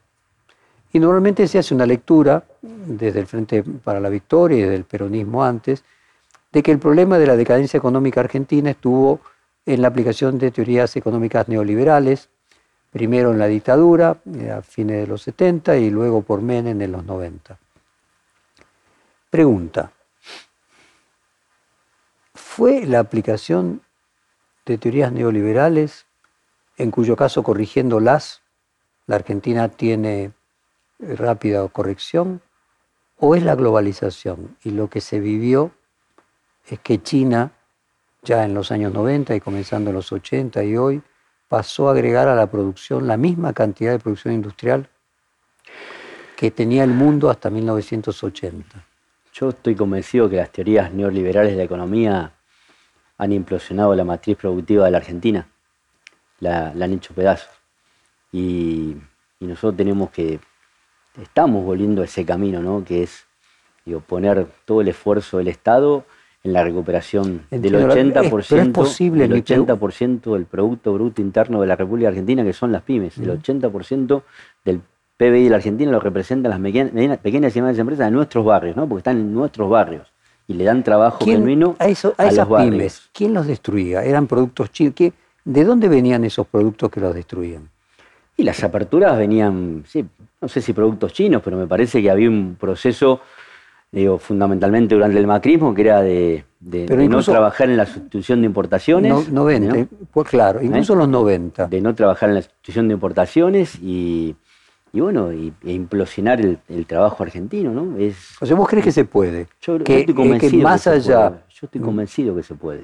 [0.91, 4.85] Y normalmente se hace una lectura desde el Frente para la Victoria y desde el
[4.85, 5.83] peronismo antes,
[6.51, 9.19] de que el problema de la decadencia económica argentina estuvo
[9.65, 12.29] en la aplicación de teorías económicas neoliberales,
[12.91, 16.91] primero en la dictadura, eh, a fines de los 70 y luego por Menem en
[16.91, 17.57] los 90.
[19.29, 19.91] Pregunta,
[22.33, 23.81] ¿fue la aplicación
[24.65, 26.05] de teorías neoliberales,
[26.77, 28.41] en cuyo caso corrigiéndolas,
[29.07, 30.31] la Argentina tiene
[30.99, 32.41] eh, rápida corrección,
[33.17, 34.57] o es la globalización.
[34.63, 35.71] Y lo que se vivió
[36.67, 37.51] es que China,
[38.23, 41.01] ya en los años 90 y comenzando en los 80 y hoy,
[41.47, 44.89] pasó a agregar a la producción la misma cantidad de producción industrial
[46.35, 48.85] que tenía el mundo hasta 1980.
[49.33, 52.33] Yo estoy convencido que las teorías neoliberales de la economía
[53.17, 55.47] han implosionado la matriz productiva de la Argentina,
[56.39, 57.64] la, la han hecho pedazos.
[58.35, 58.97] Y,
[59.39, 60.39] nosotros tenemos que,
[61.21, 62.83] estamos volviendo a ese camino, ¿no?
[62.83, 63.25] que es
[64.07, 66.03] poner todo el esfuerzo del Estado
[66.43, 69.77] en la recuperación del 80%, posible, el 80
[70.31, 73.17] del Producto Bruto Interno de la República Argentina, que son las pymes.
[73.19, 74.23] El 80%
[74.65, 74.81] del
[75.17, 76.91] PBI de la Argentina lo representan las pequeñas,
[77.55, 78.87] y medianas empresas de nuestros barrios, ¿no?
[78.87, 80.11] porque están en nuestros barrios
[80.47, 83.09] y le dan trabajo genuino a, eso, a, esas pymes.
[83.13, 84.03] ¿Quién los destruía?
[84.03, 84.95] ¿Eran productos chinos?
[84.97, 87.69] ¿De dónde venían esos productos que los destruían?
[88.37, 90.05] Y las aperturas venían, sí,
[90.41, 93.21] no sé si productos chinos, pero me parece que había un proceso,
[93.91, 99.29] digo, fundamentalmente durante el macrismo, que era de, no trabajar en la sustitución de importaciones.
[99.31, 100.97] No, 90, pues claro, incluso ¿Eh?
[100.97, 101.67] los 90.
[101.67, 104.35] De no trabajar en la sustitución de importaciones y,
[104.91, 107.97] bueno, y, e implosionar el, trabajo argentino, ¿no?
[107.97, 109.47] Es, o sea, ¿vos crees que se puede?
[109.61, 111.43] Yo, estoy convencido que más allá...
[111.49, 112.83] Yo estoy convencido que se puede.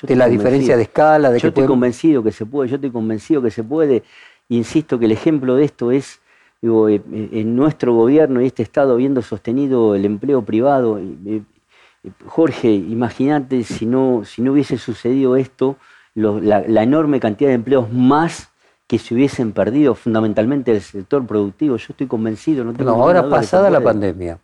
[0.00, 3.42] de la diferencia de escala, de yo estoy convencido que se puede, yo estoy convencido
[3.42, 4.04] que se puede
[4.48, 6.20] insisto que el ejemplo de esto es
[6.62, 10.98] digo, eh, eh, en nuestro gobierno y este Estado habiendo sostenido el empleo privado.
[10.98, 11.42] Eh,
[12.26, 15.76] Jorge, imagínate si no, si no hubiese sucedido esto,
[16.14, 18.50] la, enorme cantidad de empleos más
[18.86, 21.76] que se hubiesen perdido fundamentalmente del sector productivo.
[21.76, 22.64] Yo estoy convencido.
[22.64, 24.38] No, tengo no ahora pasada la pandemia,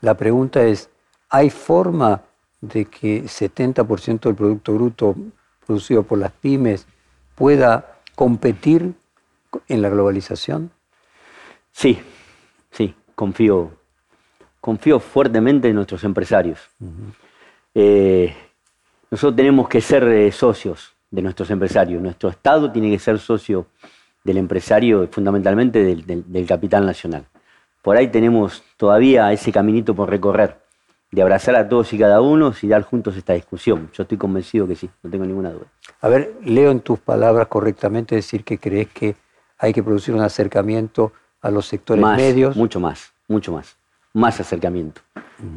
[0.00, 0.90] la pregunta es,
[1.28, 2.22] ¿hay forma
[2.60, 5.14] de que 70% del Producto Bruto
[5.66, 6.86] producido por las pymes
[7.34, 8.94] pueda competir
[9.68, 10.72] en la globalización?
[11.70, 12.00] Sí,
[12.72, 13.70] sí, confío,
[14.60, 16.68] confío fuertemente en nuestros empresarios.
[17.76, 18.34] Eh,
[19.08, 22.02] nosotros tenemos que ser eh, socios de nuestros empresarios.
[22.02, 23.68] Nuestro Estado tiene que ser socio
[24.24, 27.24] del empresario, fundamentalmente del capital nacional.
[27.82, 30.56] Por ahí tenemos todavía ese caminito por recorrer
[31.10, 33.90] de abrazar a todos y cada uno y dar juntos esta discusión.
[33.94, 35.66] Yo estoy convencido que sí, no tengo ninguna duda.
[36.00, 39.16] A ver, leo en tus palabras correctamente decir que crees que
[39.58, 42.56] hay que producir un acercamiento a los sectores medios.
[42.56, 43.76] Mucho más, mucho más.
[44.12, 45.00] Más acercamiento.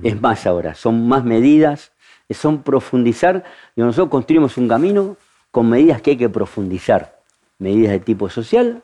[0.03, 1.91] Es más ahora, son más medidas,
[2.29, 3.43] son profundizar.
[3.75, 5.17] Y nosotros construimos un camino
[5.51, 7.19] con medidas que hay que profundizar.
[7.59, 8.83] Medidas de tipo social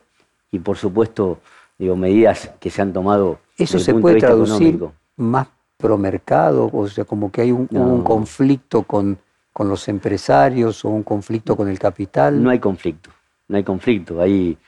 [0.50, 1.38] y, por supuesto,
[1.78, 3.38] digo, medidas que se han tomado.
[3.56, 4.80] Eso se puede traducir
[5.16, 5.48] más
[5.78, 7.68] promercado, o sea, como que hay un,
[8.02, 9.16] conflicto con,
[9.52, 12.42] con, los empresarios o un conflicto con el capital.
[12.42, 13.10] No hay conflicto,
[13.46, 14.20] no hay conflicto.
[14.20, 14.58] Ahí,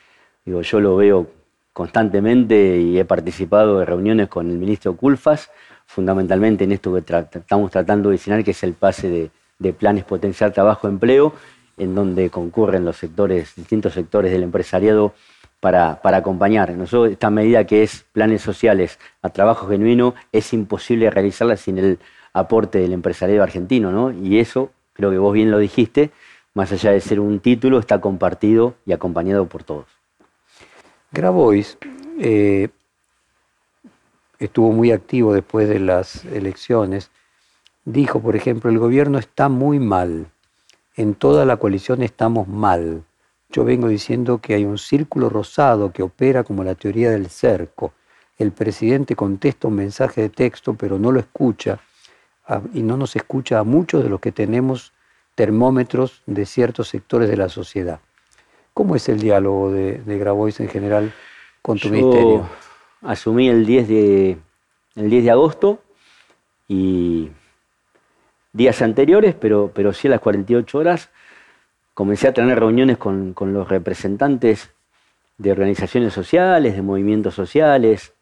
[0.44, 1.26] digo, yo lo veo
[1.72, 5.50] constantemente y he participado de reuniones con el ministro Culfas,
[5.84, 10.04] fundamentalmente en esto que estamos tratando de diseñar, que es el pase de, de planes
[10.04, 11.34] potencial trabajo-empleo,
[11.76, 15.14] en donde concurren los sectores, distintos sectores del empresariado
[15.61, 16.70] para, acompañar.
[16.72, 21.98] Nosotros, esta medida que es planes sociales a trabajo genuino, es imposible realizarla sin el
[22.32, 24.11] aporte del empresariado argentino, ¿no?
[24.11, 26.11] Y eso, creo que vos bien lo dijiste,
[26.54, 29.86] más allá de ser un título, está compartido y acompañado por todos.
[31.12, 31.76] Grabois
[32.18, 32.68] eh,
[34.38, 37.11] estuvo muy activo después de las elecciones.
[37.84, 40.26] Dijo, por ejemplo, el gobierno está muy mal.
[40.96, 43.04] En toda la coalición estamos mal.
[43.53, 47.92] Yo vengo diciendo que hay un círculo rosado que opera como la teoría del cerco.
[48.38, 51.80] El presidente contesta un mensaje de texto, pero no lo escucha
[52.72, 54.92] y no nos escucha a muchos de los que tenemos
[55.34, 58.01] termómetros de ciertos sectores de la sociedad.
[58.74, 61.12] ¿Cómo es el diálogo de, de Grabois en general
[61.62, 62.48] con tu ministerio?
[63.03, 64.38] Asumí el 10, de,
[64.96, 65.82] el 10 de agosto
[66.68, 67.30] y
[68.53, 71.11] días anteriores, pero, pero sí a las 48 horas,
[71.95, 74.70] comencé a tener reuniones con, los representantes
[75.38, 78.12] de organizaciones sociales, de movimientos sociales,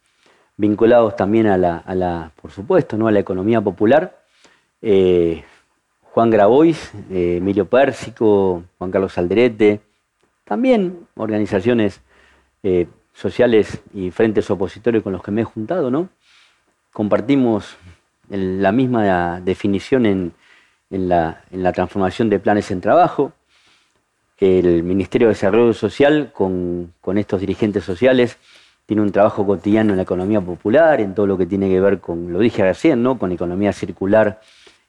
[0.57, 3.09] vinculados también a la, a la por supuesto, ¿no?
[3.09, 4.19] a la economía popular.
[4.83, 5.43] Eh,
[6.13, 9.81] Juan Grabois, eh, Emilio Pérsico, Juan Carlos Alderete,
[10.45, 12.01] también organizaciones
[12.63, 16.09] eh, sociales y frentes opositorios con los que me he juntado, ¿no?
[16.93, 17.77] Compartimos
[18.31, 20.33] la misma definición en,
[20.91, 23.33] la, transformación de planes en trabajo.
[24.41, 28.39] El Ministerio de Desarrollo Social, con, estos dirigentes sociales,
[28.87, 31.99] tiene un trabajo cotidiano en la economía popular, en todo lo que tiene que ver
[31.99, 33.19] con, lo dije recién, ¿no?
[33.19, 34.41] con economía circular,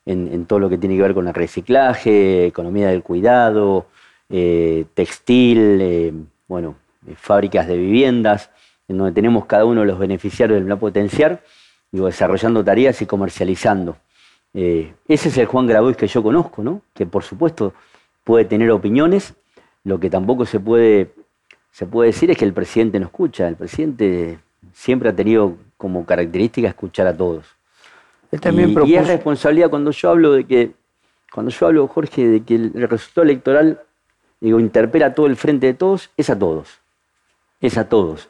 [0.06, 3.88] en, todo lo que tiene que ver con el reciclaje, economía del cuidado,
[4.30, 6.14] eh, textil, eh,
[6.48, 6.76] bueno,
[7.08, 8.52] eh, fábricas de viviendas,
[8.88, 11.44] en donde tenemos cada uno de los beneficiarios del plan potenciar,
[11.92, 13.98] digo, desarrollando tareas y comercializando.
[14.54, 16.82] ese es el Juan Grabois que yo conozco, ¿no?
[16.94, 17.74] que por supuesto
[18.24, 19.34] puede tener opiniones,
[19.84, 21.12] lo que tampoco se puede,
[21.72, 24.40] se puede decir es que el presidente no escucha, el presidente
[24.74, 27.46] siempre ha tenido como característica escuchar a todos.
[28.32, 30.72] Él también y, y es responsabilidad cuando yo hablo de que,
[31.34, 33.80] cuando yo hablo, Jorge, de que el resultado electoral
[34.40, 36.80] digo, interpela a todo el frente de todos, es a todos.
[37.62, 38.30] Es a todos.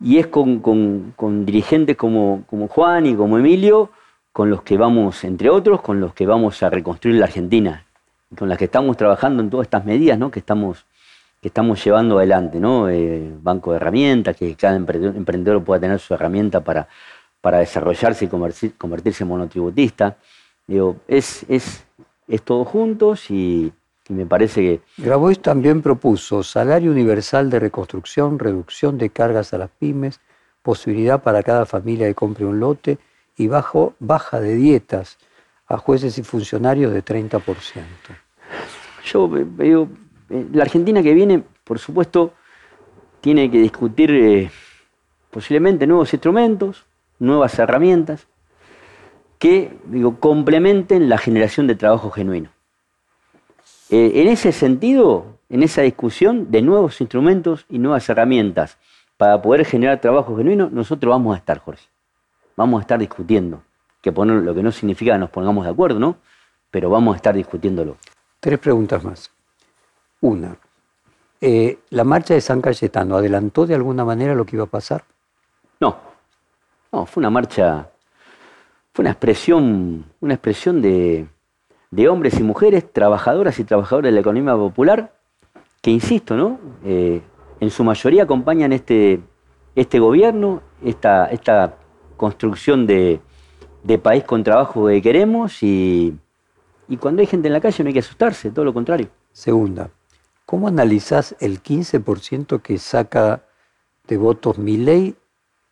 [0.00, 1.12] Y es con,
[1.46, 3.90] dirigentes como, como, Juan y como Emilio,
[4.32, 7.83] con los que vamos, entre otros, con los que vamos a reconstruir la Argentina,
[8.36, 10.84] con las que estamos trabajando en todas estas medidas que, estamos,
[11.40, 11.50] que
[11.84, 12.60] llevando adelante.
[12.60, 12.88] ¿no?
[12.88, 16.88] Eh, banco de herramientas, que cada emprendedor pueda tener su herramienta para,
[17.42, 20.16] desarrollarse y convertirse en monotributista.
[20.66, 21.46] Digo, es,
[22.44, 23.72] todo juntos y,
[24.08, 24.80] me parece que...
[24.98, 30.20] Grabois también propuso salario universal de reconstrucción, reducción de cargas a las pymes,
[30.62, 32.98] posibilidad para cada familia de compre un lote
[33.36, 35.18] y baja de dietas
[35.66, 37.42] a jueces y funcionarios de 30%.
[39.04, 39.88] Yo veo,
[40.30, 42.32] eh, la Argentina que viene, por supuesto,
[43.20, 44.50] tiene que discutir eh,
[45.30, 46.86] posiblemente nuevos instrumentos,
[47.18, 48.26] nuevas herramientas
[49.38, 52.50] que digo, complementen la generación de trabajo genuino.
[53.90, 58.78] Eh, en ese sentido, en esa discusión de nuevos instrumentos y nuevas herramientas
[59.18, 61.84] para poder generar trabajo genuino, nosotros vamos a estar, Jorge.
[62.56, 63.62] Vamos a estar discutiendo.
[64.00, 66.16] Que poner, lo que no significa que nos pongamos de acuerdo, ¿no?
[66.70, 67.96] Pero vamos a estar discutiéndolo.
[68.44, 69.30] Tres preguntas más.
[70.20, 70.58] Una,
[71.40, 75.02] eh, ¿la marcha de San Cayetano adelantó de alguna manera lo que iba a pasar?
[75.80, 75.96] No,
[76.92, 77.88] no, fue una marcha,
[78.92, 81.26] fue una expresión, una expresión de,
[81.90, 85.14] de hombres y mujeres, trabajadoras y trabajadores de la economía popular,
[85.80, 86.58] que insisto, ¿no?
[86.84, 87.22] Eh,
[87.60, 89.22] en su mayoría acompañan este,
[89.74, 91.76] este gobierno, esta, esta
[92.18, 93.22] construcción de,
[94.02, 96.18] país con trabajo que queremos y,
[96.96, 99.08] cuando hay gente en la calle no hay que asustarse, todo lo contrario.
[99.32, 99.90] Segunda,
[100.46, 103.42] ¿cómo analizás el 15% que saca
[104.06, 105.14] de votos ley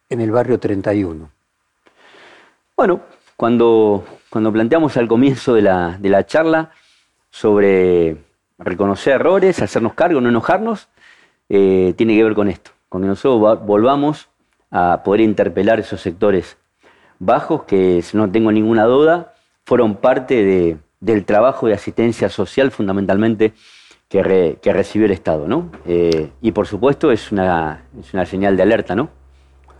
[0.08, 1.30] en el barrio 31?
[2.76, 3.00] Bueno,
[3.36, 6.70] cuando, cuando planteamos al comienzo de la, de la charla
[7.30, 8.16] sobre
[8.58, 10.88] reconocer errores, hacernos cargo, no enojarnos,
[11.48, 14.28] eh, tiene que ver con esto, con que nosotros volvamos
[14.70, 16.56] a poder interpelar esos sectores
[17.18, 19.34] bajos que, no tengo ninguna duda,
[19.64, 23.52] fueron parte de, del trabajo de asistencia social fundamentalmente
[24.08, 25.48] que, que recibió el Estado.
[25.48, 25.70] ¿no?
[25.84, 29.10] Eh, y por supuesto es una, es una señal de alerta, ¿no?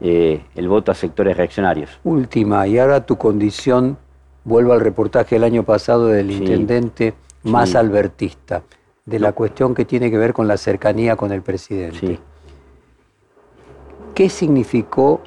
[0.00, 2.00] Eh, el voto a sectores reaccionarios.
[2.02, 3.96] Última, y ahora tu condición,
[4.42, 7.14] vuelvo al reportaje del año pasado del intendente
[7.44, 8.64] más albertista,
[9.06, 12.18] de la cuestión que tiene que ver con la cercanía con el presidente.
[14.12, 15.20] ¿Qué significó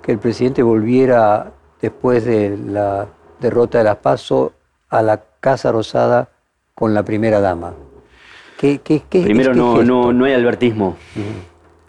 [0.00, 3.08] que el presidente volviera después de la
[3.40, 4.52] derrota de las PASO
[4.90, 6.28] a la Casa Rosada
[6.74, 7.74] con la primera dama?
[8.58, 8.78] ¿Qué,
[9.08, 10.96] Primero, no, no, no, hay albertismo.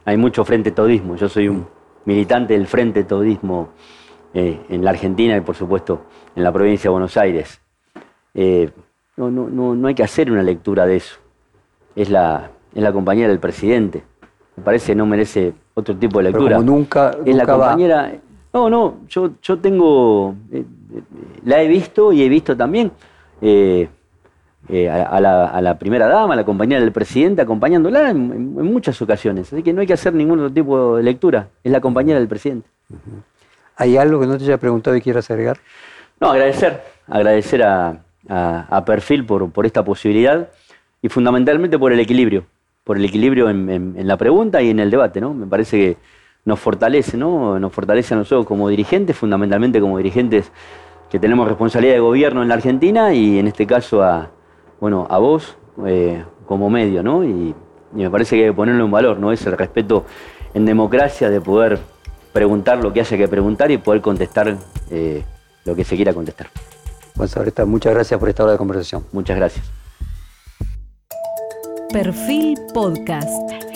[0.05, 1.17] Hay mucho frente todismo.
[1.17, 1.67] Yo soy un
[2.05, 3.69] militante del Frente Todismo
[4.33, 6.03] eh, en la Argentina y por supuesto
[6.35, 7.59] en la provincia de Buenos Aires.
[8.33, 8.69] Eh,
[9.17, 11.17] no, no, no, hay que hacer una lectura de eso.
[11.95, 14.03] Es la, es la compañía del presidente.
[14.55, 16.57] Me parece que no merece otro tipo de lectura.
[16.57, 18.13] Pero nunca, es la compañera.
[18.53, 20.35] No, no, yo, yo tengo.
[20.51, 20.63] Eh,
[21.43, 22.91] la he visto y he visto también.
[23.41, 23.89] Eh,
[24.69, 29.51] eh, a, la, primera dama, a la compañera del presidente, acompañándola en, muchas ocasiones.
[29.51, 31.49] Así que no hay que hacer ningún otro tipo de lectura.
[31.63, 32.69] Es la compañera del presidente.
[33.75, 35.57] ¿Hay algo que no te haya preguntado y quieras agregar?
[36.19, 36.83] No, agradecer.
[37.07, 40.47] Agradecer a, Perfil por, por, esta posibilidad
[41.01, 42.45] y fundamentalmente por el equilibrio.
[42.83, 45.19] Por el equilibrio en, la pregunta y en el debate.
[45.19, 45.33] ¿no?
[45.33, 45.97] Me parece que
[46.45, 47.59] nos fortalece, ¿no?
[47.59, 50.51] Nos fortalece a nosotros como dirigentes, fundamentalmente como dirigentes
[51.11, 54.29] que tenemos responsabilidad de gobierno en la Argentina y en este caso a
[54.79, 55.55] bueno, a vos
[55.85, 57.23] eh, como medio, ¿no?
[57.23, 57.53] Y,
[57.93, 59.33] me parece que hay que ponerle un valor, ¿no?
[59.33, 60.05] Es el respeto
[60.53, 61.77] en democracia de poder
[62.31, 64.55] preguntar lo que haya que preguntar y poder contestar
[64.89, 65.25] eh,
[65.65, 66.47] lo que se quiera contestar.
[67.17, 69.05] Juan Sabreta, muchas gracias por esta hora de conversación.
[69.11, 69.69] Muchas gracias.
[71.91, 73.70] Perfil Podcast.